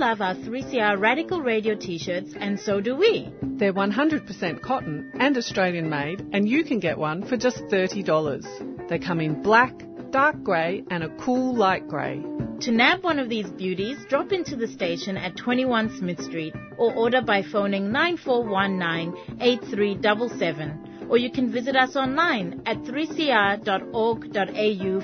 [0.02, 3.32] Love our 3CR Radical Radio t-shirts and so do we.
[3.44, 8.90] They're 100% cotton and Australian made, and you can get one for just $30.
[8.90, 9.76] They come in black,
[10.10, 12.20] dark grey, and a cool light grey.
[12.62, 16.92] To nab one of these beauties, drop into the station at 21 Smith Street or
[16.96, 23.62] order by phoning 9419 8377 or you can visit us online at 3cr.org.au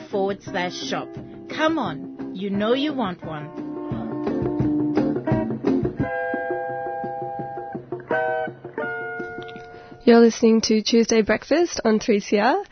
[0.10, 1.10] forward slash shop.
[1.50, 3.67] Come on, you know you want one.
[10.08, 12.64] You're listening to Tuesday Breakfast on 3CR.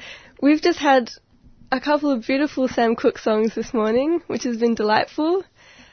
[0.42, 1.12] We've just had
[1.70, 5.44] a couple of beautiful Sam Cooke songs this morning, which has been delightful.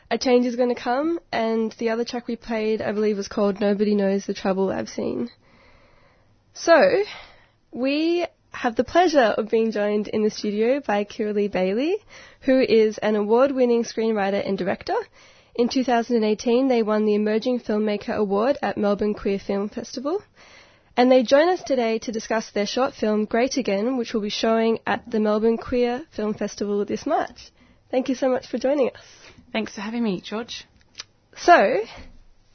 [0.09, 3.59] A Change is to Come, and the other track we played, I believe, was called
[3.59, 5.31] Nobody Knows the Trouble I've Seen.
[6.55, 7.03] So,
[7.73, 11.97] we have the pleasure of being joined in the studio by Kira Lee Bailey,
[12.43, 14.95] who is an award-winning screenwriter and director.
[15.57, 20.23] In 2018, they won the Emerging Filmmaker Award at Melbourne Queer Film Festival.
[20.97, 24.29] And they join us today to discuss their short film Great Again, which will be
[24.29, 27.51] showing at the Melbourne Queer Film Festival this March.
[27.91, 29.05] Thank you so much for joining us.
[29.53, 30.67] Thanks for having me, George.
[31.37, 31.79] So,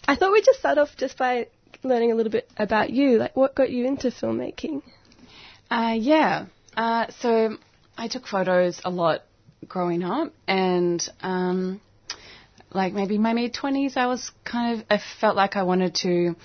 [0.07, 1.47] I thought we'd just start off just by
[1.83, 3.17] learning a little bit about you.
[3.17, 4.83] Like, what got you into filmmaking?
[5.69, 6.45] Uh, yeah.
[6.75, 7.57] Uh, so
[7.97, 9.23] I took photos a lot
[9.67, 11.81] growing up, and um,
[12.71, 16.35] like maybe my mid twenties, I was kind of I felt like I wanted to,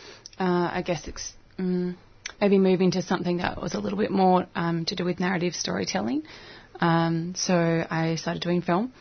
[0.41, 1.97] uh, I guess, ex- mm,
[2.41, 5.55] maybe move into something that was a little bit more um, to do with narrative
[5.55, 6.23] storytelling.
[6.81, 7.55] Um, so
[7.91, 8.93] I started doing film.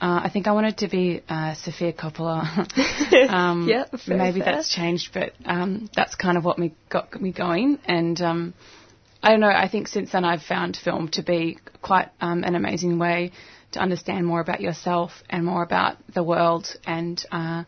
[0.00, 2.40] Uh, I think I wanted to be uh, Sofia Coppola.
[3.30, 4.54] um, Yeah, maybe fair.
[4.54, 7.78] that's changed, but um, that's kind of what me got me going.
[7.84, 8.54] And um,
[9.22, 9.48] I don't know.
[9.48, 13.32] I think since then I've found film to be quite um, an amazing way
[13.72, 17.64] to understand more about yourself and more about the world, and uh,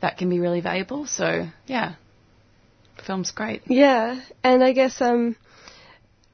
[0.00, 1.06] that can be really valuable.
[1.06, 1.96] So yeah,
[3.04, 3.62] film's great.
[3.66, 5.36] Yeah, and I guess um,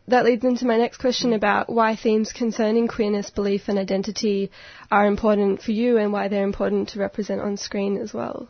[0.08, 4.50] that leads into my next question about why themes concerning queerness, belief, and identity
[4.90, 8.48] are important for you, and why they're important to represent on screen as well.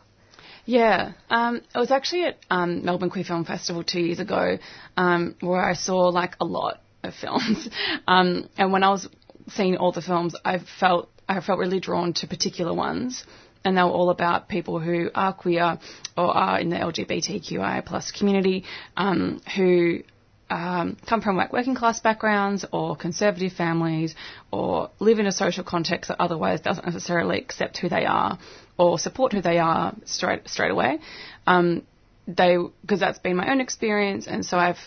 [0.65, 4.57] Yeah, um, it was actually at um, Melbourne Queer Film Festival two years ago
[4.95, 7.69] um, where I saw like a lot of films,
[8.07, 9.09] um, and when I was
[9.49, 13.25] seeing all the films, I felt I felt really drawn to particular ones,
[13.65, 15.79] and they were all about people who are queer
[16.17, 18.63] or are in the LGBTQI plus community
[18.97, 20.03] um, who
[20.49, 24.15] um, come from like working class backgrounds or conservative families
[24.51, 28.37] or live in a social context that otherwise doesn't necessarily accept who they are
[28.77, 30.99] or support who they are straight straight away.
[31.47, 31.83] Um,
[32.27, 34.77] they because that's been my own experience, and so I've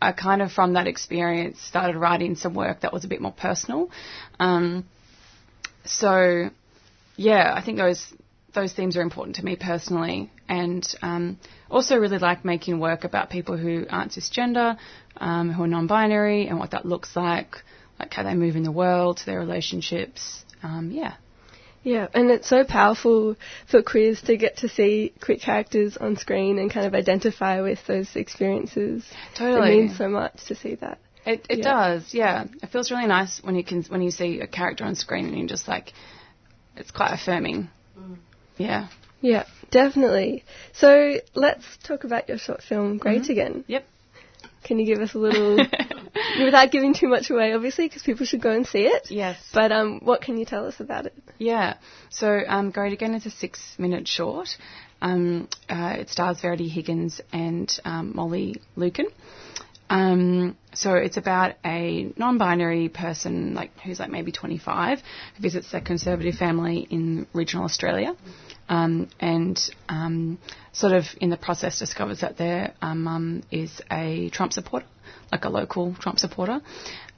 [0.00, 3.32] I kind of from that experience started writing some work that was a bit more
[3.32, 3.90] personal.
[4.38, 4.86] Um,
[5.84, 6.50] so
[7.20, 8.02] yeah, I think those
[8.54, 11.38] those themes are important to me personally, and um,
[11.70, 14.78] also really like making work about people who aren't cisgender,
[15.18, 17.56] um, who are non-binary, and what that looks like,
[17.98, 20.44] like how they move in the world, their relationships.
[20.62, 21.14] Um, yeah.
[21.82, 23.36] Yeah, and it's so powerful
[23.70, 27.86] for queers to get to see queer characters on screen and kind of identify with
[27.86, 29.04] those experiences.
[29.34, 29.72] Totally.
[29.72, 30.98] It means so much to see that.
[31.26, 31.64] It, it Yeah.
[31.72, 32.44] does, yeah.
[32.62, 35.38] It feels really nice when you can when you see a character on screen and
[35.38, 35.92] you're just like,
[36.76, 37.68] it's quite affirming.
[38.56, 38.88] Yeah.
[39.20, 40.44] Yeah, definitely.
[40.72, 43.28] So let's talk about your short film, Great Mhm.
[43.30, 43.64] Again.
[43.66, 43.86] Yep.
[44.62, 45.56] Can you give us a little,
[46.44, 49.10] without giving too much away, obviously, because people should go and see it.
[49.10, 49.38] Yes.
[49.54, 51.14] But um, what can you tell us about it?
[51.38, 51.76] Yeah.
[52.10, 54.48] So um, Great Again is a six-minute short.
[55.00, 59.06] Um, uh, it stars Verity Higgins and um, Molly Lucan.
[59.90, 65.80] Um, so it's about a non-binary person, like who's like maybe 25, who visits a
[65.80, 68.14] conservative family in regional Australia,
[68.68, 70.38] um, and um,
[70.72, 74.86] sort of in the process discovers that their um, mum is a Trump supporter,
[75.32, 76.60] like a local Trump supporter.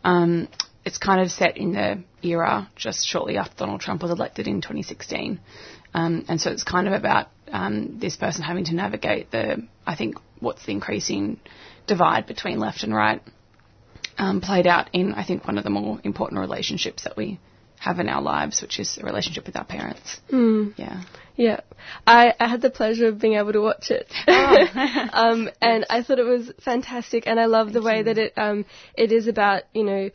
[0.02, 0.48] Um,
[0.86, 4.62] it's kind of set in the era just shortly after Donald Trump was elected in
[4.62, 5.38] 2016.
[5.92, 7.28] Um, and so it's kind of about
[8.00, 11.38] this person having to navigate the, I think, what's the increasing
[11.87, 13.22] divide between left and right,
[14.18, 17.41] um, played out in, I think, one of the more important relationships that we
[17.78, 20.20] have in our lives, which is a relationship with our parents.
[20.30, 20.74] Mm.
[20.76, 21.03] Yeah.
[21.35, 21.61] Yeah,
[22.07, 25.09] I, I had the pleasure of being able to watch it, Oh.
[25.12, 27.26] um, and I thought it was fantastic.
[27.26, 30.11] And I love the way that it um, it is about you know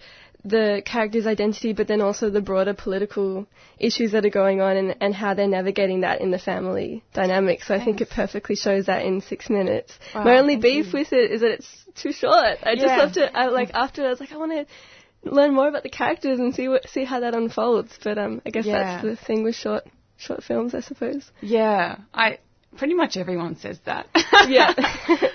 [0.49, 3.47] the character's identity, but then also the broader political
[3.79, 7.63] issues that are going on and, and how they're navigating that in the family dynamic.
[7.63, 9.97] So I think it perfectly shows that in six minutes.
[10.15, 12.57] Wow, My only beef with it is that it's too short.
[12.63, 12.97] I just Yeah.
[12.97, 13.37] love to.
[13.37, 16.53] I like after I was like I want to learn more about the characters and
[16.55, 17.97] see what see how that unfolds.
[18.03, 19.01] But um, I guess Yeah.
[19.01, 19.85] that's the thing with short
[20.17, 21.29] short films, I suppose.
[21.41, 22.39] Yeah, I
[22.77, 24.07] pretty much everyone says that.
[24.47, 24.73] Yeah.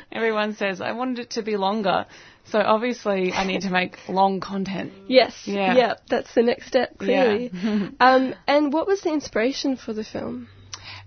[0.13, 2.07] everyone says I wanted it to be longer,
[2.45, 4.93] so obviously I need to make long content.
[5.09, 5.43] Yes.
[5.45, 5.75] Yeah.
[5.75, 5.95] Yeah.
[6.09, 6.97] That's the next step, Yeah.
[6.99, 7.51] clearly.
[8.01, 10.49] um, and what was the inspiration for the film?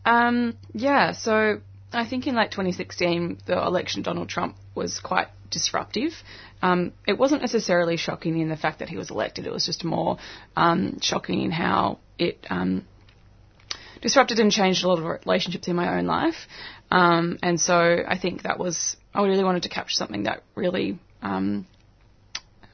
[0.05, 1.61] Um, yeah, so
[1.91, 6.11] I think in like 2016, the election Donald Trump was quite disruptive.
[6.61, 9.45] Um, it wasn't necessarily shocking in the fact that he was elected.
[9.47, 10.17] It was just more
[10.55, 12.85] um, shocking in how it um,
[14.05, 16.39] disrupted and changed a lot of relationships in my own life.
[16.91, 17.77] Um, and so
[18.07, 21.65] I think that was I really wanted to capture something that really um,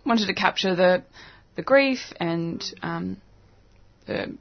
[0.06, 1.04] wanted to capture the
[1.56, 3.22] the grief and um,
[4.08, 4.36] the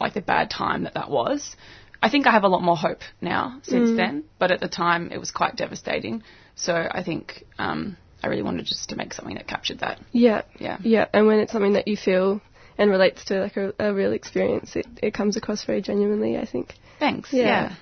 [0.00, 1.56] like the bad time that that was.
[2.00, 3.96] I think I have a lot more hope now since Mm.
[3.96, 6.22] then, but at the time it was quite devastating.
[6.54, 9.98] So I think um, I really wanted just to make something that captured that.
[10.12, 10.42] Yeah.
[10.60, 10.76] Yeah.
[10.82, 11.06] Yeah.
[11.12, 12.40] And when it's something that you feel
[12.78, 16.46] and relates to like a, a real experience, it, it comes across very genuinely, I
[16.46, 16.74] think.
[16.98, 17.32] Thanks.
[17.32, 17.44] Yeah.
[17.44, 17.74] yeah.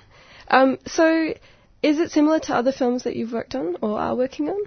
[0.49, 1.33] Um, so
[1.83, 4.59] is it similar to other films that you've worked on or are working on?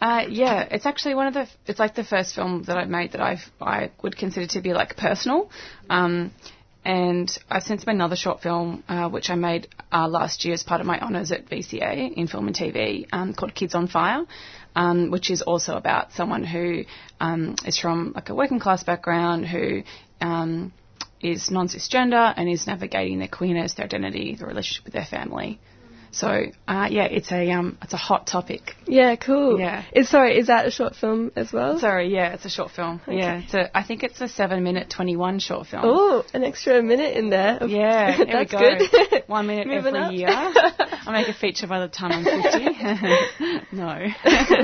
[0.00, 1.48] Uh, yeah, it's actually one of the.
[1.66, 4.74] It's like the first film that I've made that I've I would consider to be
[4.74, 5.50] like personal.
[5.88, 6.32] Um,
[6.84, 10.62] and I've since made another short film uh, which I made uh, last year as
[10.62, 14.24] part of my honours at VCA in film and TV um, called Kids on Fire,
[14.76, 16.84] um, which is also about someone who
[17.18, 19.82] um, is from like a working class background who
[20.20, 20.72] um,
[21.20, 25.58] is non cisgender and is navigating their queerness, their identity, their relationship with their family.
[26.16, 26.28] So
[26.66, 28.74] uh, yeah, it's a um, it's a hot topic.
[28.86, 29.60] Yeah, cool.
[29.60, 29.84] Yeah.
[29.92, 31.78] Is sorry, is that a short film as well?
[31.78, 33.02] Sorry, yeah, it's a short film.
[33.06, 33.18] Okay.
[33.18, 35.82] Yeah, it's a, I think it's a seven minute twenty one short film.
[35.84, 37.62] Oh, an extra minute in there.
[37.66, 39.24] Yeah, there That's good.
[39.26, 40.12] One minute every up.
[40.12, 40.28] year.
[40.30, 42.64] I'll make a feature by the time I'm fifty.
[43.76, 44.06] no.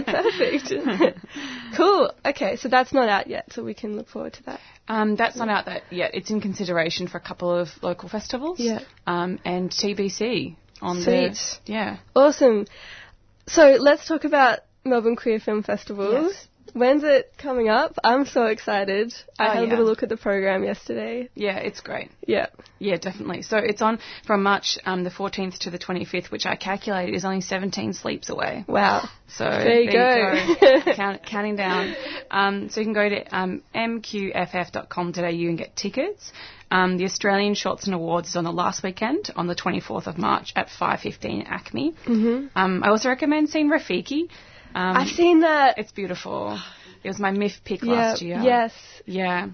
[0.07, 1.19] Perfect.
[1.77, 2.13] cool.
[2.25, 4.61] Okay, so that's not out yet, so we can look forward to that.
[4.89, 6.13] Um, that's not out that yet.
[6.15, 8.59] It's in consideration for a couple of local festivals.
[8.59, 8.81] Yeah.
[9.07, 11.35] Um, and TBC on Sweet.
[11.65, 11.97] the yeah.
[12.15, 12.67] Awesome.
[13.47, 16.33] So let's talk about Melbourne Queer Film Festivals.
[16.33, 16.49] Yes.
[16.73, 17.97] When's it coming up?
[18.03, 19.13] I'm so excited.
[19.39, 19.71] I Oh, had a yeah.
[19.71, 21.29] little look at the program yesterday.
[21.35, 22.11] Yeah, it's great.
[22.27, 22.47] Yeah.
[22.79, 23.43] Yeah, definitely.
[23.43, 27.25] So it's on from March um, the 14th to the 25th, which I calculated is
[27.25, 28.65] only 17 sleeps away.
[28.69, 29.09] Wow.
[29.29, 30.93] So There you go.
[30.95, 31.95] Count, counting down.
[32.31, 36.33] Um, so you can go to um, mqff.com.au and get tickets.
[36.71, 40.17] Um, the Australian Shorts and Awards is on the last weekend, on the 24th of
[40.17, 41.95] March at 5.15 ACMI.
[42.07, 42.51] Mhm.
[42.57, 44.29] Um, I also recommend seeing Rafiki.
[44.75, 45.79] Um, I've seen that.
[45.79, 46.59] It's beautiful.
[47.05, 48.41] It was my MIFF pick Yeah, last year.
[48.43, 48.73] yes.
[49.07, 49.49] Yeah.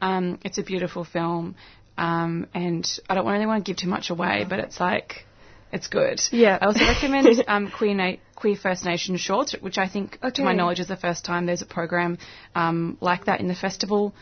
[0.00, 1.54] Um, it's a beautiful film.
[1.96, 5.24] Um, and I don't really want to give too much away, but it's like,
[5.72, 6.20] it's good.
[6.30, 6.58] Yeah.
[6.60, 10.52] I also recommend um, Queer, Na- Queer First Nation Short, which I think, to my
[10.54, 12.18] knowledge, is the first time there's a program
[12.54, 14.14] um, like that in the festival.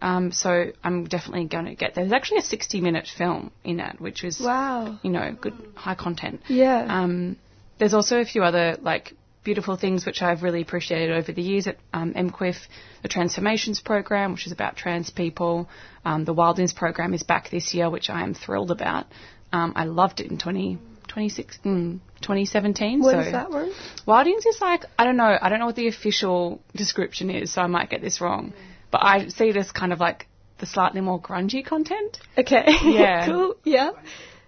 [0.00, 2.04] Um, so I'm definitely going to get there.
[2.04, 4.98] There's actually a 60 minute film in that, which is, Wow.
[5.02, 6.42] you know, good, high content.
[6.48, 6.86] Yeah.
[6.88, 7.36] Um,
[7.78, 11.66] there's also a few other like beautiful things which I've really appreciated over the years
[11.66, 12.56] at um, MQFF,
[13.02, 15.68] the Transformations program, which is about trans people.
[16.04, 19.06] Um, the Wildings program is back this year, which I am thrilled about.
[19.52, 20.78] Um, I loved it in 20,
[21.08, 23.00] 26, mm, 2017.
[23.00, 23.72] What so is that one?
[24.06, 25.38] Wildings is like I don't know.
[25.40, 28.52] I don't know what the official description is, so I might get this wrong.
[28.90, 30.26] But I see it as kind of like
[30.58, 32.18] the slightly more grungy content.
[32.36, 32.64] Okay.
[32.82, 33.26] Yeah.
[33.26, 33.56] cool.
[33.64, 33.90] Yeah.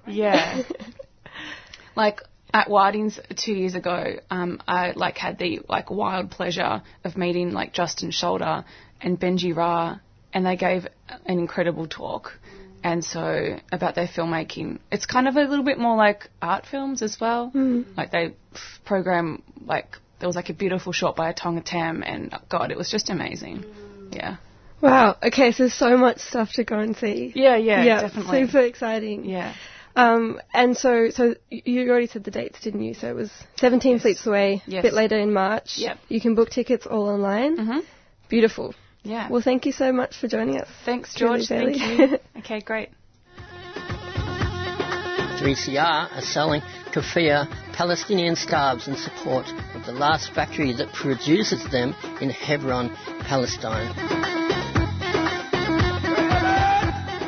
[0.07, 0.63] Yeah.
[1.97, 2.23] like
[2.53, 7.53] at Wildings two years ago, um, I like had the like wild pleasure of meeting
[7.53, 8.65] like Justin Shoulder
[9.01, 9.99] and Bhenji Ra,
[10.33, 10.87] and they gave
[11.27, 12.33] an incredible talk.
[12.83, 17.03] And so about their filmmaking, it's kind of a little bit more like art films
[17.03, 17.53] as well.
[17.55, 17.85] Mm.
[17.97, 18.35] Like they
[18.85, 22.91] program like there was like a beautiful shot by Atong Atem, and God, it was
[22.91, 23.65] just amazing.
[24.11, 24.37] Yeah.
[24.81, 25.17] Wow.
[25.23, 27.33] Okay, so so much stuff to go and see.
[27.35, 28.47] Yeah, yeah, yeah, definitely.
[28.47, 29.25] Super exciting.
[29.25, 29.55] Yeah.
[30.01, 32.95] Um, and so, so you already said the dates, didn't you?
[32.95, 35.77] So it was 17 sleeps away, a bit later in March.
[35.77, 35.99] Yep.
[36.09, 37.57] You can book tickets all online.
[37.57, 37.79] Mm-hmm.
[38.29, 38.75] Beautiful.
[39.03, 39.29] Yeah.
[39.31, 40.69] Well, thank you so much for joining us.
[40.85, 41.47] Thanks, George.
[41.49, 41.97] Thank Bailey.
[41.97, 42.19] you.
[42.39, 42.91] okay, great.
[45.41, 46.61] 3CR are selling
[46.93, 52.91] keffiyeh Palestinian scarves in support of the last factory that produces them in Hebron,
[53.21, 54.40] Palestine.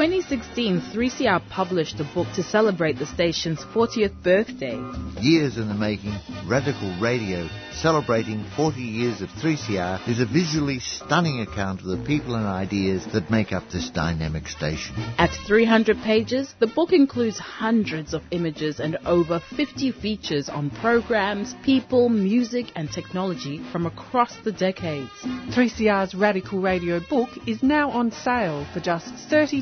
[0.00, 4.80] 2016, 3CR published a book to celebrate the station's 40th birthday.
[5.20, 6.14] Years in the making,
[6.46, 7.46] Radical Radio,
[7.80, 13.06] celebrating 40 years of 3CR, is a visually stunning account of the people and ideas
[13.12, 14.94] that make up this dynamic station.
[15.16, 21.54] At 300 pages, the book includes hundreds of images and over 50 features on programs,
[21.64, 25.10] people, music, and technology from across the decades.
[25.22, 29.60] 3CR's Radical Radio book is now on sale for just $30.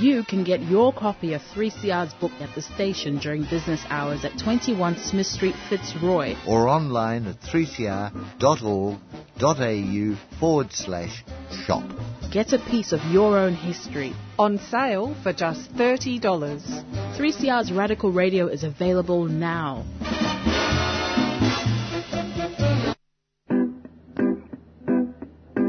[0.00, 4.38] You can get your copy of 3CR's book at the station during business hours at
[4.38, 6.34] 21 Smith Street, Fitzroy.
[6.46, 8.38] Or online at 3cr.org.au
[10.38, 11.24] forward slash
[11.66, 11.84] shop.
[12.32, 14.12] Get a piece of your own history.
[14.38, 16.20] On sale for just $30.
[17.16, 19.84] 3CR's Radical Radio is available now.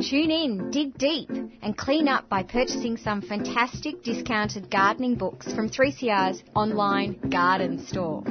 [0.02, 1.30] Tune in, dig deep,
[1.62, 8.24] and clean up by purchasing some fantastic discounted gardening books from 3CR's online garden store.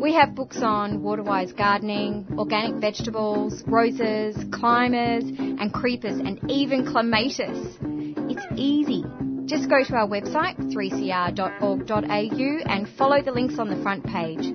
[0.00, 7.76] We have books on water-wise gardening, organic vegetables, roses, climbers, and creepers, and even clematis.
[7.80, 9.04] It's easy.
[9.48, 14.52] Just go to our website, 3cr.org.au, and follow the links on the front page.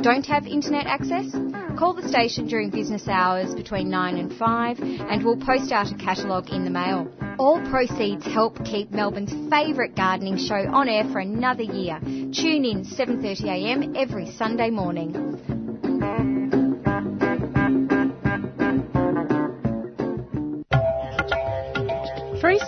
[0.00, 1.32] Don't have internet access?
[1.76, 5.96] Call the station during business hours between 9 and 5, and we'll post out a
[5.96, 7.10] catalogue in the mail.
[7.40, 11.98] All proceeds help keep Melbourne's favourite gardening show on air for another year.
[12.00, 15.57] Tune in 7:30am every Sunday morning.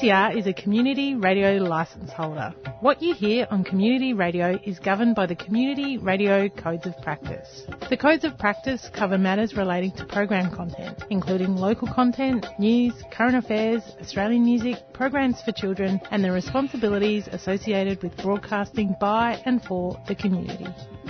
[0.00, 2.54] 3CR is a community radio licence holder.
[2.80, 7.66] What you hear on community radio is governed by the Community Radio Codes of Practice.
[7.90, 13.36] The Codes of Practice cover matters relating to program content, including local content, news, current
[13.36, 20.00] affairs, Australian music, programs for children, and the responsibilities associated with broadcasting by and for
[20.08, 20.66] the community.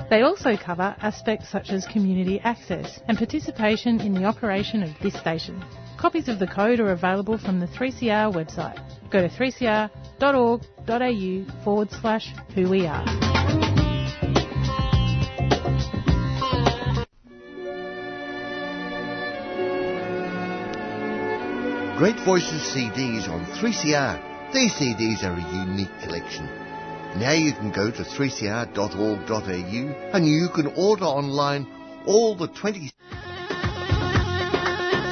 [0.09, 5.15] They also cover aspects such as community access and participation in the operation of this
[5.15, 5.63] station.
[6.01, 8.81] Copies of the code are available from the 3CR website.
[9.11, 13.05] Go to 3cr.org.au forward slash who we are.
[21.99, 24.19] Great Voices CDs on 3CR.
[24.55, 26.47] These CDs are a unique collection.
[27.21, 31.67] Now you can go to 3cr.org.au and you can order online
[32.07, 32.91] all the 20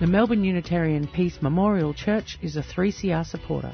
[0.04, 3.72] The Melbourne Unitarian Peace Memorial Church is a 3CR supporter.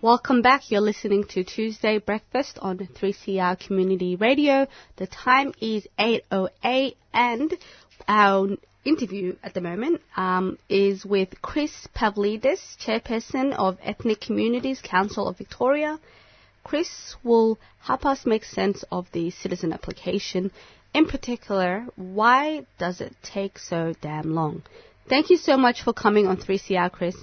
[0.00, 0.70] Welcome back.
[0.70, 4.68] You're listening to Tuesday Breakfast on 3CR Community Radio.
[4.94, 7.52] The time is 8.08 and
[8.06, 8.50] our
[8.84, 15.36] interview at the moment um, is with Kris Pavlidis, Chairperson of Ethnic Communities Council of
[15.36, 15.98] Victoria.
[16.62, 20.52] Kris will help us make sense of the citizen application.
[20.92, 24.62] In particular, why does it take so damn long?
[25.08, 27.16] Thank you so much for coming on 3CR, Kris.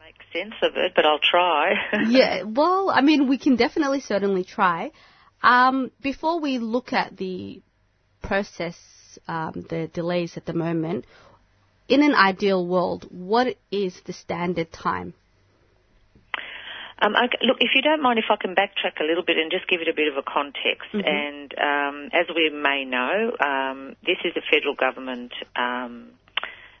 [0.00, 1.74] Make sense of it, but I'll try.
[2.08, 4.90] yeah, well, I mean, we can definitely certainly try.
[5.42, 7.62] Um, before we look at the
[8.22, 8.76] process,
[9.28, 11.04] um, the delays at the moment,
[11.88, 15.14] in an ideal world, what is the standard time?
[17.00, 19.50] Um, okay, look, if you don't mind, if I can backtrack a little bit and
[19.50, 20.92] just give it a bit of a context.
[20.92, 21.06] Mm-hmm.
[21.06, 26.12] And um, as we may know, um, this is a federal government um,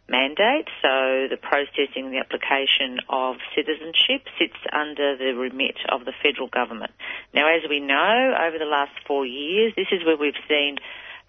[0.08, 6.48] mandate, so the processing, the application of citizenship sits under the remit of the federal
[6.48, 6.92] government.
[7.32, 10.76] Now, as we know, over the last four years, this is where we've seen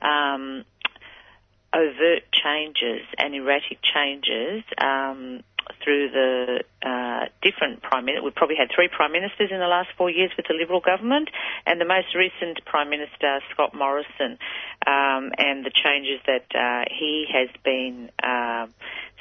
[0.01, 0.65] um,
[1.73, 5.43] overt changes and erratic changes um,
[5.83, 8.23] through the uh, different prime minister.
[8.23, 11.29] We've probably had three prime ministers in the last four years with the Liberal government,
[11.65, 14.37] and the most recent prime minister, Scott Morrison,
[14.85, 18.67] um, and the changes that uh, he has been uh,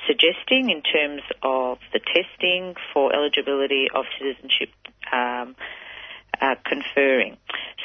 [0.07, 4.70] suggesting in terms of the testing for eligibility of citizenship.
[5.12, 5.55] Um,
[6.43, 7.36] uh, conferring.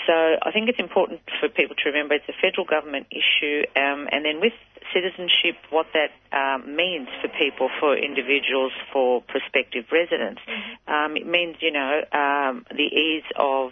[0.08, 4.08] So I think it's important for people to remember it's a federal government issue, um,
[4.12, 4.54] and then with
[4.94, 10.42] citizenship, what that um, means for people, for individuals, for prospective residents.
[10.88, 13.72] Um, it means, you know, um, the ease of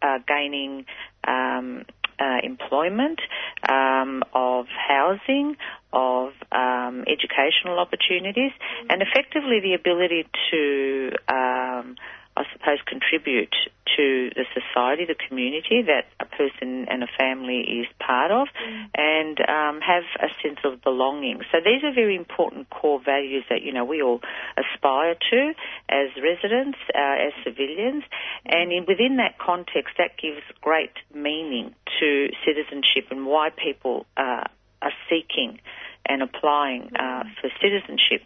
[0.00, 0.86] uh, gaining
[1.26, 1.84] um,
[2.18, 3.20] uh, employment,
[3.68, 5.56] um, of housing,
[5.92, 8.52] of um, educational opportunities,
[8.88, 11.96] and effectively the ability to um,
[12.36, 13.54] I suppose, contribute
[13.96, 18.88] to the society, the community that a person and a family is part of, Mm.
[18.94, 21.42] and um, have a sense of belonging.
[21.52, 24.20] So these are very important core values that you know we all
[24.56, 25.54] aspire to
[25.88, 28.04] as residents, uh, as civilians,
[28.46, 34.44] and in, within that context, that gives great meaning to citizenship and why people uh,
[34.80, 35.60] are seeking
[36.06, 38.22] and applying uh, for citizenship.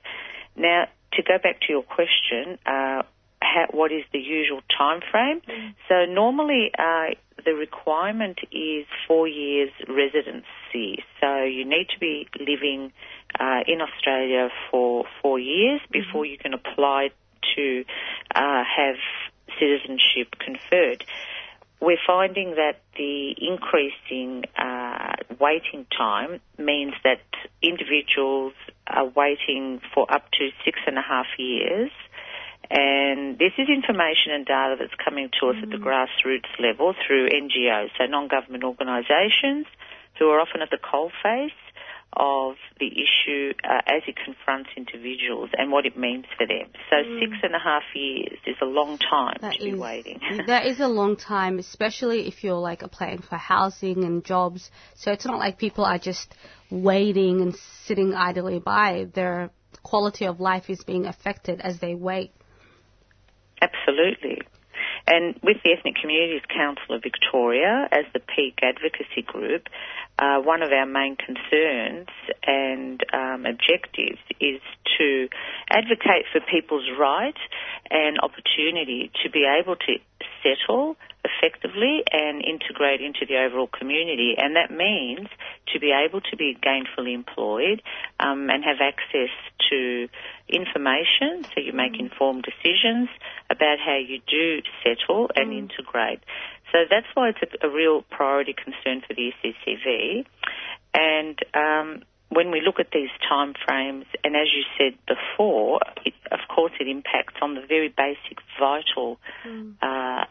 [0.57, 2.59] Now, to go back to your question,
[3.73, 5.43] what is the usual time frame?
[5.89, 7.15] So normally uh,
[7.45, 11.05] the requirement is four years residency.
[11.21, 12.93] So you need to be living
[13.39, 17.11] uh, in Australia for four years before you can apply
[17.57, 17.85] to
[18.35, 18.97] uh, have
[19.59, 21.05] citizenship conferred.
[21.81, 27.21] We're finding that the increasing uh, waiting time means that
[27.63, 28.55] individuals
[28.87, 31.91] are waiting for up to six and a half years
[32.71, 37.29] and this is information and data that's coming to us at the grassroots level through
[37.29, 39.67] NGOs, so non-government organisations,
[40.19, 41.51] who are often at the coalface
[42.17, 46.67] of the issue uh, as it confronts individuals and what it means for them.
[46.89, 47.21] So Mm.
[47.21, 50.21] six and a half years is a long time That to be waiting.
[50.47, 54.71] that is a long time, especially if you're like applying for housing and jobs.
[54.95, 56.35] So it's not like people are just
[56.71, 57.55] waiting and
[57.85, 59.09] sitting idly by.
[59.13, 59.51] Their
[59.83, 62.33] quality of life is being affected as they wait.
[63.61, 64.41] Absolutely.
[65.07, 69.69] And with the Ethnic Communities Council of Victoria, as the peak advocacy group,
[70.19, 72.09] uh, one of our main concerns
[72.45, 74.61] and um, objectives is
[74.99, 75.29] to
[75.71, 77.37] advocate for people's right
[77.91, 79.95] and opportunity to be able to
[80.43, 80.97] settle
[81.27, 84.35] effectively and integrate into the overall community.
[84.39, 85.29] And that means
[85.73, 87.83] to be able to be gainfully employed
[88.21, 89.35] um, and have access
[89.71, 90.09] to
[90.49, 93.09] information so you make informed decisions
[93.51, 96.21] about how you do settle and integrate.
[96.73, 100.27] So that's why it's a, a real priority concern for the ECCV.
[100.95, 106.15] And um, when we look at these time frames, and as you said before, it,
[106.31, 109.19] of course it impacts on the very basic, vital
[109.83, 110.25] uh,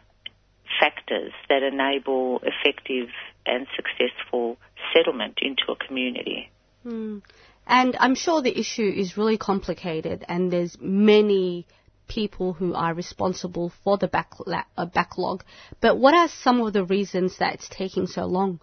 [0.79, 3.09] factors that enable effective
[3.45, 4.57] and successful
[4.93, 6.49] settlement into a community.
[6.83, 7.19] Hmm.
[7.67, 11.65] And I'm sure the issue is really complicated, and there's many
[12.07, 15.43] people who are responsible for the backla- uh, backlog.
[15.81, 18.59] But what are some of the reasons that it's taking so long?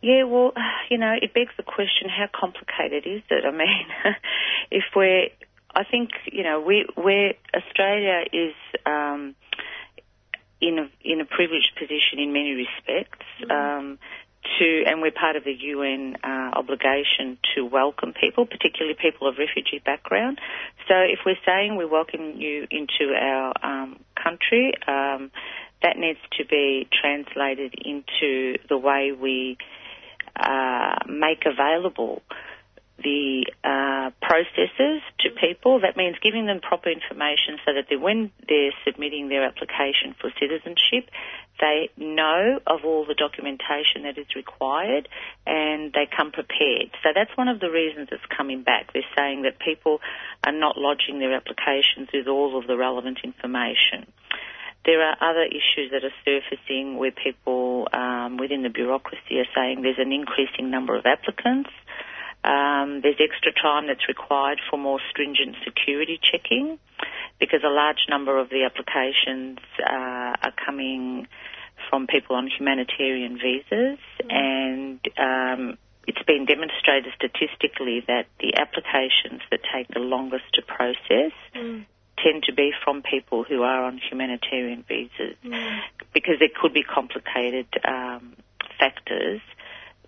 [0.00, 0.52] Yeah, well,
[0.90, 3.44] you know, it begs the question: How complicated is it?
[3.44, 3.86] I mean,
[4.70, 5.28] if we're,
[5.74, 8.54] I think, you know, we, we're Australia is
[8.86, 9.34] um,
[10.60, 13.26] in a in a privileged position in many respects.
[13.50, 13.98] Um,
[14.58, 19.36] to and we're part of the UN uh, obligation to welcome people, particularly people of
[19.38, 20.38] refugee background.
[20.88, 25.30] So if we're saying we welcome you into our um, country, um,
[25.82, 29.58] that needs to be translated into the way we
[30.38, 32.22] uh, make available
[33.02, 35.80] the uh, processes to people.
[35.80, 40.30] That means giving them proper information so that they, when they're submitting their application for
[40.40, 41.10] citizenship,
[41.60, 45.08] they know of all the documentation that is required
[45.46, 46.90] and they come prepared.
[47.02, 48.92] So that's one of the reasons it's coming back.
[48.92, 50.00] They're saying that people
[50.44, 54.06] are not lodging their applications with all of the relevant information.
[54.84, 59.82] There are other issues that are surfacing where people um, within the bureaucracy are saying
[59.82, 61.70] there's an increasing number of applicants.
[62.46, 66.78] Um, there's extra time that's required for more stringent security checking
[67.40, 71.26] because a large number of the applications uh, are coming
[71.90, 73.98] from people on humanitarian visas
[74.30, 75.76] and um,
[76.06, 81.32] it's been demonstrated statistically that the applications that take the longest to process
[82.22, 85.36] tend to be from people who are on humanitarian visas
[86.14, 88.34] because there could be complicated um,
[88.78, 89.40] factors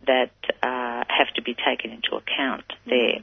[0.06, 0.30] that
[0.62, 3.18] uh, have to be taken into account there.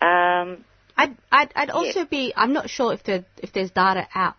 [0.00, 0.64] Um,
[0.96, 4.34] I'd, I'd, I'd also be, I'm not sure if, there, if there's data out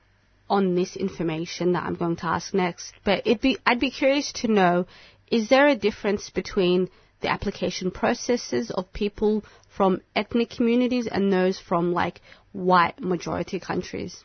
[0.49, 4.31] on this information that I'm going to ask next, but it'd be, I'd be curious
[4.33, 4.85] to know,
[5.29, 6.89] is there a difference between
[7.21, 9.43] the application processes of people
[9.75, 12.21] from ethnic communities and those from like
[12.51, 14.23] white majority countries?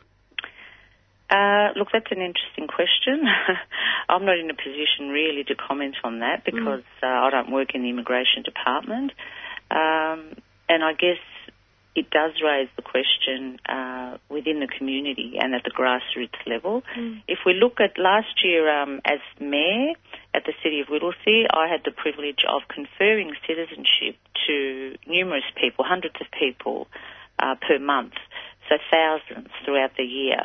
[1.31, 3.23] Uh, look, that's an interesting question.
[4.09, 7.73] I'm not in a position really to comment on that because uh, I don't work
[7.73, 9.13] in the immigration department.
[9.71, 10.35] Um,
[10.67, 11.23] and I guess
[11.95, 16.83] it does raise the question uh, within the community and at the grassroots level.
[17.27, 19.93] If we look at last year um, as mayor
[20.33, 24.15] at the city of Whittlesea, I had the privilege of conferring citizenship
[24.47, 26.87] to numerous people, hundreds of people
[27.39, 28.13] uh, per month,
[28.69, 30.43] so thousands throughout the year.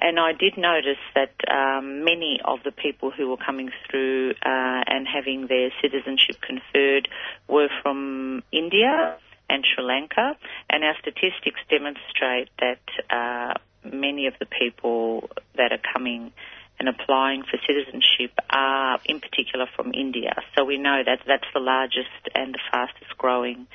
[0.00, 4.82] And I did notice that um, many of the people who were coming through uh,
[4.86, 7.08] and having their citizenship conferred
[7.48, 9.18] were from India
[9.50, 10.36] and Sri Lanka,
[10.70, 12.80] and our statistics demonstrate that
[13.10, 16.32] uh, many of the people that are coming
[16.78, 20.34] and applying for citizenship are, in particular, from India.
[20.56, 23.66] So we know that that's the largest and the fastest growing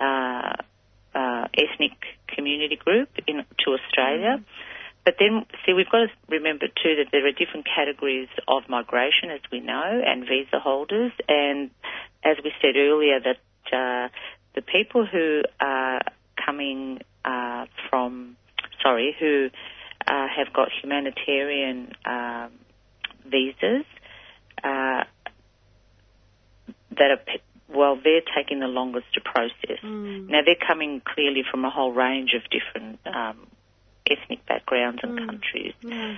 [0.00, 0.54] uh,
[1.14, 1.92] uh, ethnic
[2.28, 4.42] community group in, to Australia.
[5.04, 9.30] But then, see, we've got to remember too that there are different categories of migration,
[9.30, 11.12] as we know, and visa holders.
[11.28, 11.70] And
[12.22, 13.38] as we said earlier, that
[13.72, 14.08] uh,
[14.54, 16.02] the people who are
[16.44, 18.36] coming uh, from,
[18.80, 19.50] sorry, who
[20.06, 22.52] uh, have got humanitarian um,
[23.26, 23.84] visas,
[24.62, 25.04] uh,
[26.98, 27.20] that are
[27.74, 29.78] well, they're taking the longest to process.
[29.82, 30.28] Mm.
[30.28, 33.46] Now they're coming clearly from a whole range of different um,
[34.10, 35.26] ethnic backgrounds and Mm.
[35.26, 35.74] countries.
[35.82, 36.16] Yeah.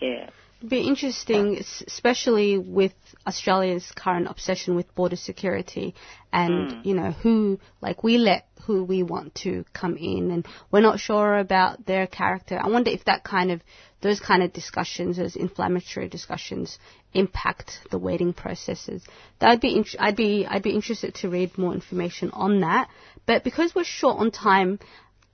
[0.00, 0.30] Yeah.
[0.58, 1.56] It'd be interesting,
[1.86, 2.92] especially with
[3.24, 5.94] Australia's current obsession with border security
[6.32, 6.84] and, Mm.
[6.84, 10.98] you know, who, like, we let who we want to come in and we're not
[10.98, 12.58] sure about their character.
[12.60, 13.62] I wonder if that kind of,
[14.00, 16.78] those kind of discussions, those inflammatory discussions,
[17.14, 19.04] impact the waiting processes.
[19.38, 22.90] That'd be, int- I'd be, I'd be interested to read more information on that.
[23.26, 24.80] But because we're short on time,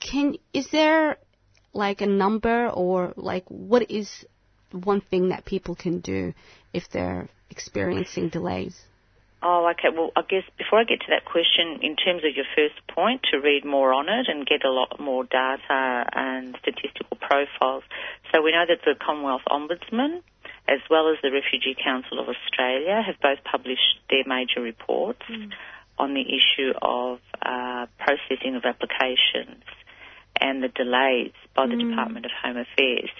[0.01, 1.17] can, is there
[1.75, 4.25] like a number or like what is
[4.73, 6.33] one thing that people can do
[6.73, 8.81] if they're experiencing delays?
[9.47, 9.95] Oh, okay.
[9.95, 13.21] Well, I guess before I get to that question, in terms of your first point,
[13.31, 17.85] to read more on it and get a lot more data and statistical profiles.
[18.33, 20.23] So we know that the Commonwealth Ombudsman,
[20.67, 25.23] as well as the Refugee Council of Australia, have both published their major reports
[25.99, 29.63] on the issue of uh, processing of applications
[30.41, 31.91] and the delays by the Mm.
[31.91, 33.11] Department of Home Affairs.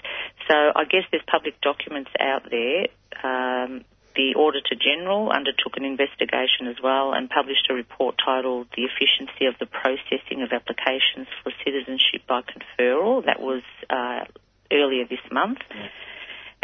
[0.47, 2.87] So I guess there's public documents out there.
[3.23, 3.85] Um,
[4.15, 9.45] the Auditor General undertook an investigation as well and published a report titled The Efficiency
[9.45, 13.25] of the Processing of Applications for Citizenship by Conferral.
[13.25, 14.23] That was uh,
[14.71, 15.59] earlier this month.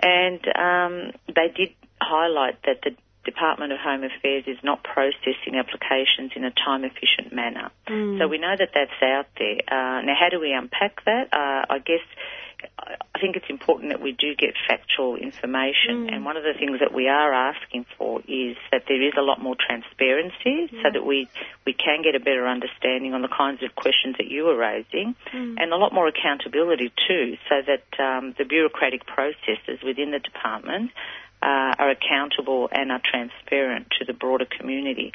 [0.01, 6.31] And um, they did highlight that the Department of Home Affairs is not processing applications
[6.35, 7.69] in a time efficient manner.
[7.87, 8.19] Mm.
[8.19, 9.57] So we know that that's out there.
[9.67, 11.29] Uh, now, how do we unpack that?
[11.31, 12.01] Uh, I guess
[12.77, 16.79] I think it's important that we do get factual information, and one of the things
[16.79, 21.05] that we are asking for is that there is a lot more transparency, so that
[21.05, 21.27] we
[21.65, 25.15] we can get a better understanding on the kinds of questions that you were raising,
[25.57, 30.91] and a lot more accountability too, so that um, the bureaucratic processes within the department
[31.41, 35.11] uh, are accountable and are transparent to the broader community.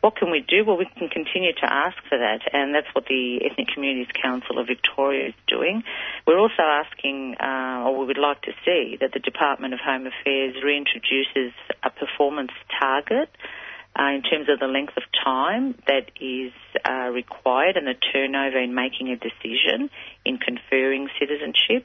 [0.00, 0.64] What can we do?
[0.64, 4.58] Well, we can continue to ask for that, and that's what the Ethnic Communities Council
[4.58, 5.82] of Victoria is doing.
[6.24, 10.06] We're also asking, uh, or we would like to see, that the Department of Home
[10.06, 11.50] Affairs reintroduces
[11.82, 13.28] a performance target
[13.98, 16.52] uh, in terms of the length of time that is
[16.88, 19.90] uh, required and the turnover in making a decision
[20.24, 21.84] in conferring citizenship,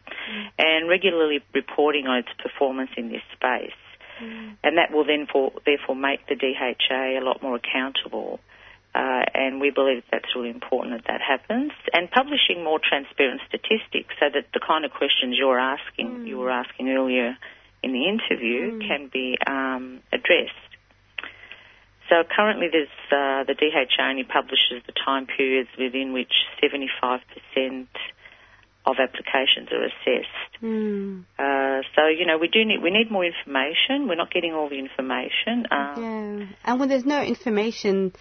[0.59, 3.73] and regularly reporting on its performance in this space
[4.63, 8.39] and that will then for, therefore make the DHA a lot more accountable.
[8.95, 11.71] Uh, and we believe that's really important that that happens.
[11.93, 16.51] And publishing more transparent statistics so that the kind of questions you're asking, you were
[16.51, 17.35] asking earlier
[17.81, 20.53] in the interview, can be um, addressed.
[22.09, 27.87] So currently, there's uh, the DHA only publishes the time periods within which 75%
[28.85, 30.61] of applications are assessed.
[30.61, 31.25] Mm.
[31.39, 34.07] Uh, so you know we do need we need more information.
[34.07, 35.65] We're not getting all the information.
[35.71, 36.47] Um, Yeah.
[36.65, 38.13] And when there's no information,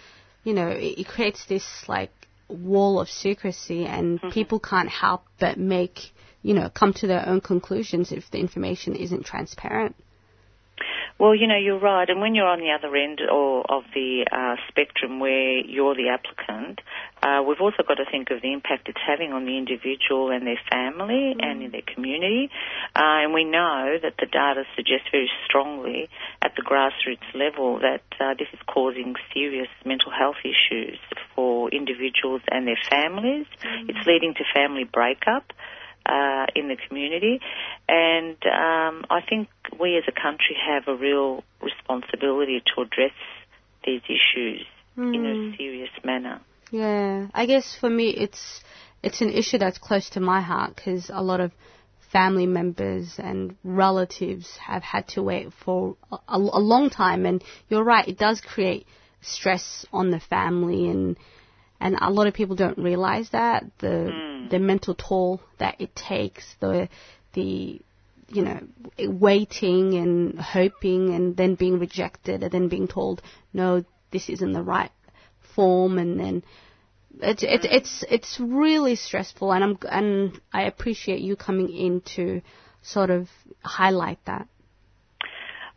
[0.43, 2.11] you know, it, it creates this like
[2.47, 5.99] wall of secrecy, and people can't help but make,
[6.41, 9.95] you know, come to their own conclusions if the information isn't transparent.
[11.19, 12.09] Well, you know, you're right.
[12.09, 16.09] And when you're on the other end or of the uh, spectrum where you're the
[16.09, 16.81] applicant,
[17.21, 20.45] uh, we've also got to think of the impact it's having on the individual and
[20.45, 22.49] their family and in their community.
[22.95, 26.09] Uh, and we know that the data suggests very strongly
[26.41, 30.97] at the grassroots level that uh, this is causing serious mental health issues
[31.35, 33.45] for individuals and their families.
[33.87, 35.53] It's leading to family breakup
[36.05, 37.39] uh, in the community.
[37.87, 39.49] And um, I think
[39.79, 43.13] we as a country have a real responsibility to address
[43.85, 46.39] these issues in a serious manner.
[46.71, 48.61] Yeah, I guess for me it's
[49.01, 51.51] it's an issue that's close to my heart because a lot of
[52.11, 57.83] family members and relatives have had to wait for a, a long time, and you're
[57.83, 58.85] right, it does create
[59.21, 61.17] stress on the family, and
[61.83, 64.47] and a lot of people don't realize that the hmm.
[64.47, 66.87] the mental toll that it takes, the
[67.33, 67.81] the
[68.29, 68.59] you know
[68.97, 73.21] waiting and hoping, and then being rejected, and then being told
[73.51, 74.91] no, this isn't the right
[75.55, 76.43] form, and then
[77.19, 77.73] it's it's hmm.
[77.73, 82.41] it's it's really stressful, and I'm and I appreciate you coming in to
[82.81, 83.27] sort of
[83.61, 84.47] highlight that.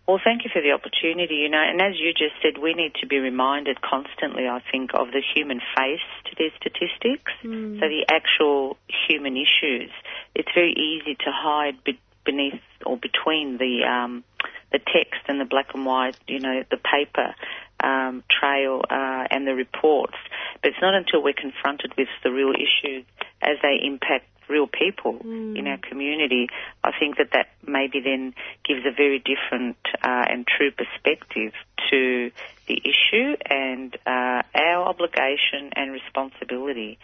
[0.06, 2.94] Well, thank you for the opportunity, you know, and as you just said, we need
[3.00, 7.32] to be reminded constantly, I think, of the human face to these statistics.
[7.42, 7.80] Mm.
[7.80, 8.76] So the actual
[9.08, 9.90] human issues.
[10.34, 14.22] It's very easy to hide be- beneath or between the um,
[14.70, 17.34] the text and the black and white, you know, the paper
[17.82, 20.16] um, trail uh, and the reports.
[20.62, 23.04] But it's not until we're confronted with the real issues
[23.42, 26.48] as they impact real people in our community,
[26.84, 28.34] I think that that maybe then
[28.66, 31.52] gives a very different uh, and true perspective
[31.90, 32.30] to
[32.68, 36.98] the issue and uh, our obligation and responsibility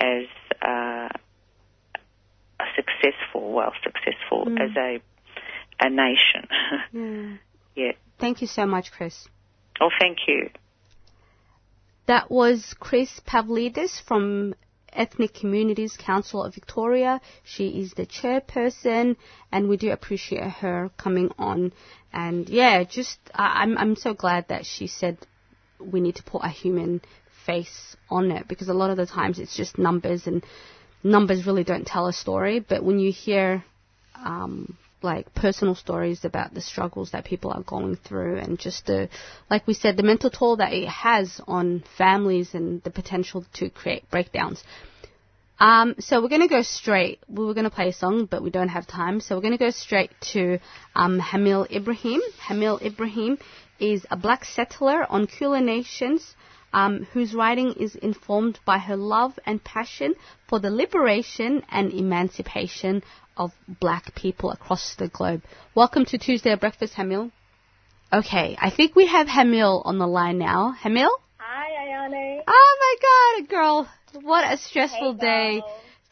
[0.00, 0.26] as
[0.62, 1.08] uh,
[2.58, 4.60] a successful, well, successful Mm.
[4.60, 5.00] as a
[5.78, 6.48] a nation.
[6.92, 7.36] Yeah.
[7.84, 7.92] yeah.
[8.18, 9.28] Thank you so much, Kris.
[9.80, 10.48] Oh, thank you.
[12.06, 14.54] That was Kris Pavlidis from
[14.92, 17.20] Ethnic Communities Council of Victoria.
[17.44, 19.16] She is the chairperson,
[19.52, 21.72] and we do appreciate her coming on.
[22.12, 25.18] And yeah, just I, I'm I'm so glad that she said
[25.80, 27.02] we need to put a human
[27.44, 30.44] face on it because a lot of the times it's just numbers and
[31.02, 32.60] numbers really don't tell a story.
[32.60, 33.64] But when you hear
[34.14, 39.08] um, like personal stories about the struggles that people are going through and just the,
[39.50, 43.70] like we said, the mental toll that it has on families and the potential to
[43.70, 44.62] create breakdowns.
[45.58, 47.20] Um, so we're going to go straight.
[47.28, 49.20] We were going to play a song, but we don't have time.
[49.20, 50.58] So we're going to go straight to
[50.94, 52.20] um, Hamil Ibrahim.
[52.46, 53.38] Hamil Ibrahim
[53.78, 56.34] is a black settler on Kulin Nations
[56.72, 60.14] um, whose writing is informed by her love and passion
[60.46, 63.02] for the liberation and emancipation
[63.36, 65.42] of black people across the globe.
[65.74, 67.30] Welcome to Tuesday Breakfast, Hamil.
[68.12, 70.74] Okay, I think we have Hamil on the line now.
[70.82, 71.10] Hamil?
[71.38, 72.42] Hi, Ayane.
[72.46, 73.88] Oh my god, girl.
[74.22, 75.20] What a stressful Hey,
[75.60, 75.62] day.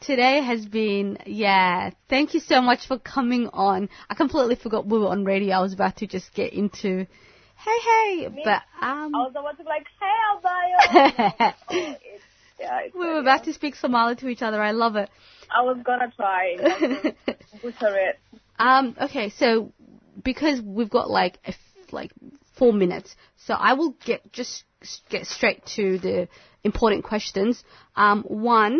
[0.01, 1.91] Today has been, yeah.
[2.09, 3.89] Thank you so much for coming on.
[4.09, 5.55] I completely forgot we were on radio.
[5.55, 9.57] I was about to just get into, hey, hey, Me- but, um, I was about
[9.57, 11.97] to be like, hey, Albayo.
[12.65, 14.61] Yeah, we were about to speak Somali to each other.
[14.61, 15.09] I love it.
[15.55, 16.55] I was gonna try
[17.61, 18.19] butcher it.
[18.57, 19.71] Um, okay, so
[20.23, 21.57] because we've got like a f
[21.91, 22.11] like
[22.57, 26.27] four minutes, so I will get just s- get straight to the
[26.63, 27.63] important questions.
[27.95, 28.79] Um, one,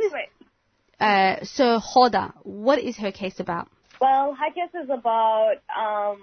[1.00, 3.70] uh, so Hoda, what is her case about?
[4.02, 6.18] Well, her case is about um,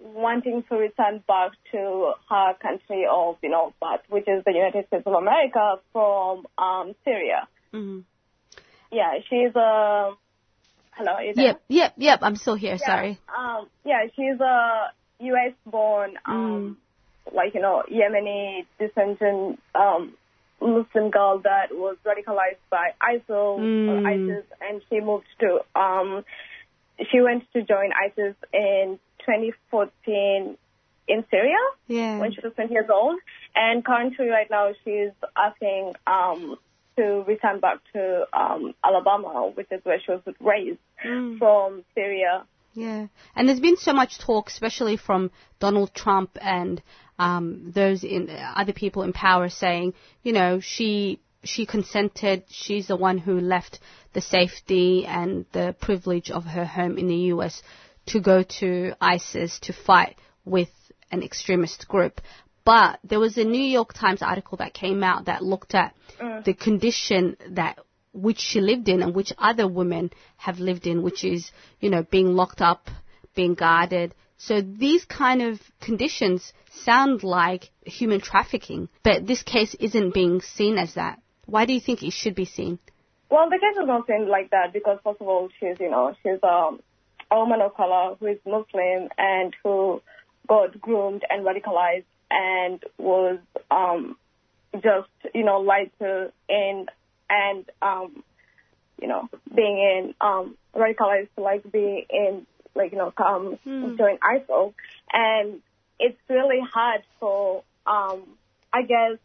[0.00, 4.86] wanting to return back to her country of, you know, birth, which is the United
[4.86, 7.48] States of America from um, Syria.
[7.72, 8.00] Mm-hmm.
[8.92, 10.12] Yeah, she's a.
[10.92, 11.22] Hello, are?
[11.22, 12.18] Yep, yep, yep.
[12.22, 12.76] I'm still here.
[12.80, 13.18] Yeah, Sorry.
[13.36, 14.90] Um, yeah, she's a
[15.20, 15.52] U.S.
[15.66, 16.76] born, um,
[17.32, 20.14] like, you know, Yemeni descendant um,
[20.60, 24.06] Muslim girl that was radicalized by ISIL Mm.
[24.06, 26.24] ISIS, and she moved to, um,
[27.12, 30.56] she went to join ISIS in 2014
[31.08, 31.56] in Syria
[31.86, 32.18] Yeah.
[32.18, 33.18] when she was 20 years old.
[33.54, 36.56] And currently, right now, she's asking um,
[36.96, 41.38] to return back to um, Alabama, which is where she was raised Mm.
[41.38, 42.44] from Syria.
[42.74, 43.06] Yeah,
[43.36, 46.82] and there's been so much talk, especially from Donald Trump and
[47.18, 52.44] um, those in other people in power, saying, you know, she she consented.
[52.50, 53.78] She's the one who left
[54.12, 57.62] the safety and the privilege of her home in the U.S.
[58.08, 60.70] to go to ISIS to fight with
[61.10, 62.20] an extremist group.
[62.64, 66.44] But there was a New York Times article that came out that looked at Mm.
[66.44, 67.78] the condition that
[68.12, 72.02] which she lived in and which other women have lived in, which is, you know,
[72.02, 72.90] being locked up,
[73.34, 74.14] being guarded.
[74.36, 80.78] So these kind of conditions sound like human trafficking, but this case isn't being seen
[80.78, 81.20] as that.
[81.46, 82.78] Why do you think it should be seen?
[83.30, 86.14] Well, the case is not seen like that because, first of all, she's, you know,
[86.22, 86.80] she's um,
[87.30, 90.02] a woman of color who is Muslim and who
[90.46, 93.38] got groomed and radicalized and was
[93.70, 94.16] um,
[94.74, 96.86] just, you know, lied to in
[97.30, 98.22] and, um,
[99.00, 103.58] you know, being in, um, radicalized to like be in, like, you know, um,
[103.96, 104.74] join ISIL.
[105.12, 105.60] And
[105.98, 108.22] it's really hard for, um,
[108.72, 109.18] I guess,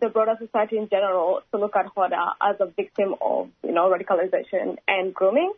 [0.00, 3.90] the broader society in general to look at Hoda as a victim of, you know,
[3.90, 5.52] radicalization and grooming.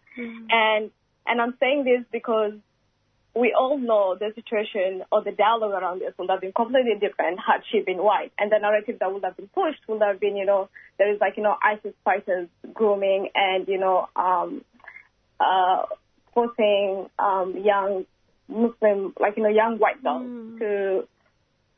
[0.51, 0.90] And
[1.29, 2.53] and I'm saying this because
[3.35, 7.39] we all know the situation or the dialogue around this would have been completely different
[7.39, 8.33] had she been white.
[8.39, 10.68] And the narrative that would have been pushed would have been, you know,
[10.99, 14.64] there is like, you know, ISIS fighters grooming and, you know, um,
[15.39, 15.83] uh,
[16.35, 18.07] forcing um, young
[18.49, 21.07] Muslim, like, you know, young white girls to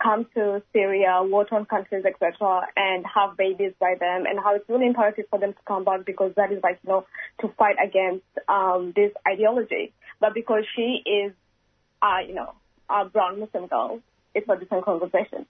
[0.03, 4.86] come to Syria, war-torn countries, etc., and have babies by them, and how it's really
[4.86, 7.07] imperative for them to come back because that is like, you know,
[7.40, 9.92] to fight against um, this ideology.
[10.20, 11.32] But because she is,
[12.03, 12.55] uh, you know,
[12.88, 14.01] a brown Muslim girl,
[14.34, 15.46] it's a different conversation.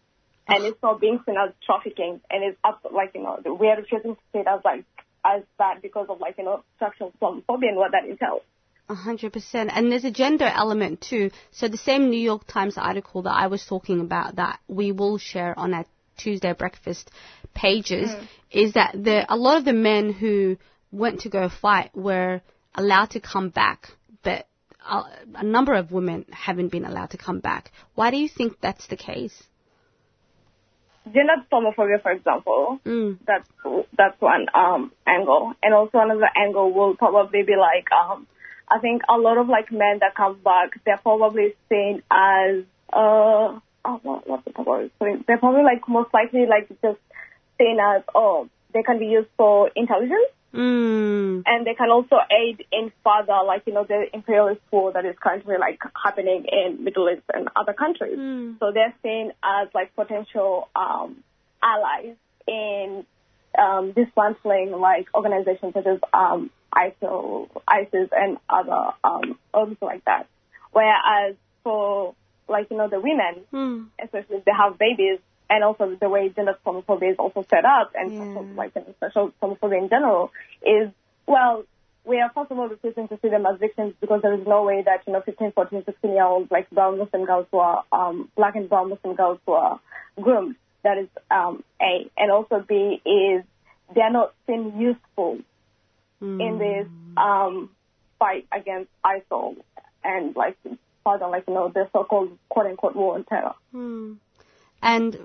[0.48, 3.76] And it's not being seen as trafficking, and it's up, like, you know, we are
[3.76, 4.84] refusing to see it as, like,
[5.24, 8.42] as bad because of, like, you know, structural Islamophobia and what that entails.
[8.90, 9.70] A hundred percent.
[9.72, 11.30] And there's a gender element too.
[11.52, 15.16] So the same New York Times article that I was talking about that we will
[15.16, 15.84] share on our
[16.22, 17.10] Tuesday breakfast
[17.54, 18.26] pages Mm.
[18.50, 20.56] is that the, a lot of the men who
[20.90, 22.40] went to go fight were
[22.74, 23.90] allowed to come back,
[24.24, 24.48] but
[24.84, 25.02] a,
[25.36, 27.70] a number of women haven't been allowed to come back.
[27.94, 29.36] Why do you think that's the case?
[31.04, 33.18] Gender homophobia, for example, Mm.
[33.26, 33.48] that's
[33.96, 38.26] that's one um, angle, and also another angle will probably be like um,
[38.70, 43.58] I think a lot of like men that come back, they're probably seen as uh,
[43.84, 44.90] oh, what, what's the word?
[44.98, 45.22] Sorry.
[45.26, 46.98] They're probably like most likely like just
[47.58, 50.30] seen as oh they can be used for intelligence.
[50.52, 51.44] Mm.
[51.46, 55.14] And they can also aid in further, like, you know, the imperialist war that is
[55.20, 58.18] currently, like, happening in Middle East and other countries.
[58.58, 61.22] So they're seen as, like, potential um,
[61.62, 62.16] allies
[62.48, 63.06] in
[63.56, 70.26] um, dismantling, like, organizations such as um, ISIL, ISIS and other um, organizations like that.
[70.72, 72.14] Whereas for,
[72.48, 73.44] like, you know, the women,
[74.02, 75.18] especially if they have babies,
[75.48, 79.32] and also the way gender homophobia is also set up, and also, like know, social
[79.42, 80.30] homophobia in general,
[80.64, 80.90] is
[81.26, 81.64] well,
[82.04, 84.62] we are first of all refusing to see them as victims because there is no
[84.62, 87.84] way that you know 15, 14, 16 year olds like brown Muslim girls who are
[87.92, 89.80] um, black and brown Muslim girls who are
[90.20, 90.56] groomed.
[90.82, 93.44] That is um, A, and also B is
[93.94, 95.40] they are not seen useful
[96.20, 97.70] in this um,
[98.18, 99.56] fight against ISIL
[100.04, 100.56] and like
[101.04, 103.54] further like you know the so-called quote unquote war on terror.
[103.72, 104.14] Hmm.
[104.82, 105.18] And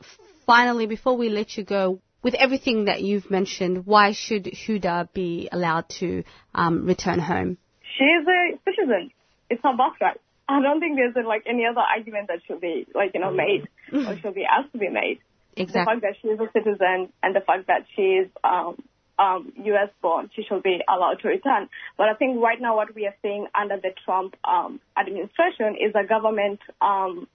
[0.45, 5.47] finally, before we let you go, with everything that you've mentioned, why should Hoda be
[5.51, 6.23] allowed to
[6.53, 7.57] um, return home?
[7.97, 9.11] She is a citizen.
[9.49, 10.19] It's her birthright.
[10.49, 13.67] I don't think there's like any other argument that should be like you know made
[13.93, 15.19] or should be asked to be made.
[15.55, 15.81] Exactly.
[15.81, 18.75] The fact that she is a citizen and the fact that she is um,
[19.17, 19.89] um, U.S.
[20.01, 21.69] born, she should be allowed to return.
[21.97, 25.93] But I think right now what we are seeing under the Trump um, administration is
[25.95, 27.27] a government um,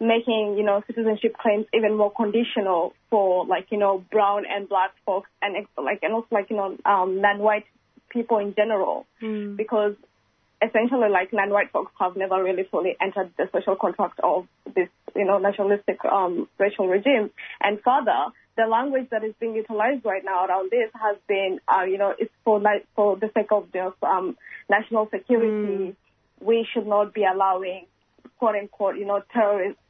[0.00, 4.92] making you know citizenship claims even more conditional for like you know brown and black
[5.04, 7.64] folks and ex- like and also like you know um, non-white
[8.10, 9.06] people in general
[9.56, 9.94] because
[10.62, 15.24] essentially like non-white folks have never really fully entered the social contract of this, you
[15.24, 17.30] know, nationalistic um, racial regime.
[17.60, 21.84] And further, the language that is being utilized right now around this has been, uh,
[21.84, 24.36] you know, it's for like for the sake of just um,
[24.68, 25.96] national security.
[26.40, 27.86] We should not be allowing,
[28.38, 29.80] quote unquote, you know, terrorists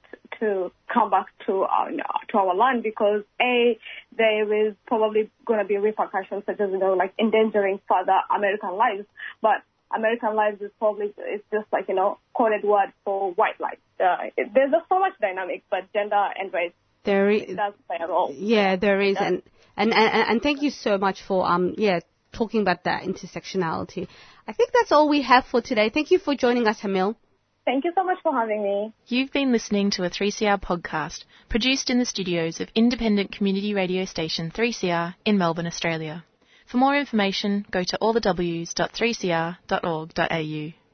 [0.40, 3.78] to come back to our to our land because a
[4.16, 8.76] there is probably going to be repercussions such as you know like endangering further American
[8.76, 9.06] lives,
[9.40, 9.64] but
[9.96, 13.80] American lives is probably it's just like you know coded word for white lives.
[13.98, 16.72] Uh, there's just so much dynamic, but gender and race
[17.08, 18.30] There is, does play a role.
[18.36, 19.42] yeah, there is, and,
[19.78, 22.00] and and and thank you so much for um yeah
[22.32, 24.06] talking about that intersectionality.
[24.46, 25.88] I think that's all we have for today.
[25.88, 27.16] Thank you for joining us, Hamil.
[27.64, 28.92] Thank you so much for having me.
[29.06, 34.04] You've been listening to a 3CR podcast produced in the studios of independent community radio
[34.04, 36.24] station 3CR in Melbourne, Australia.
[36.66, 40.87] For more information, go to allthews.3cr.org.au.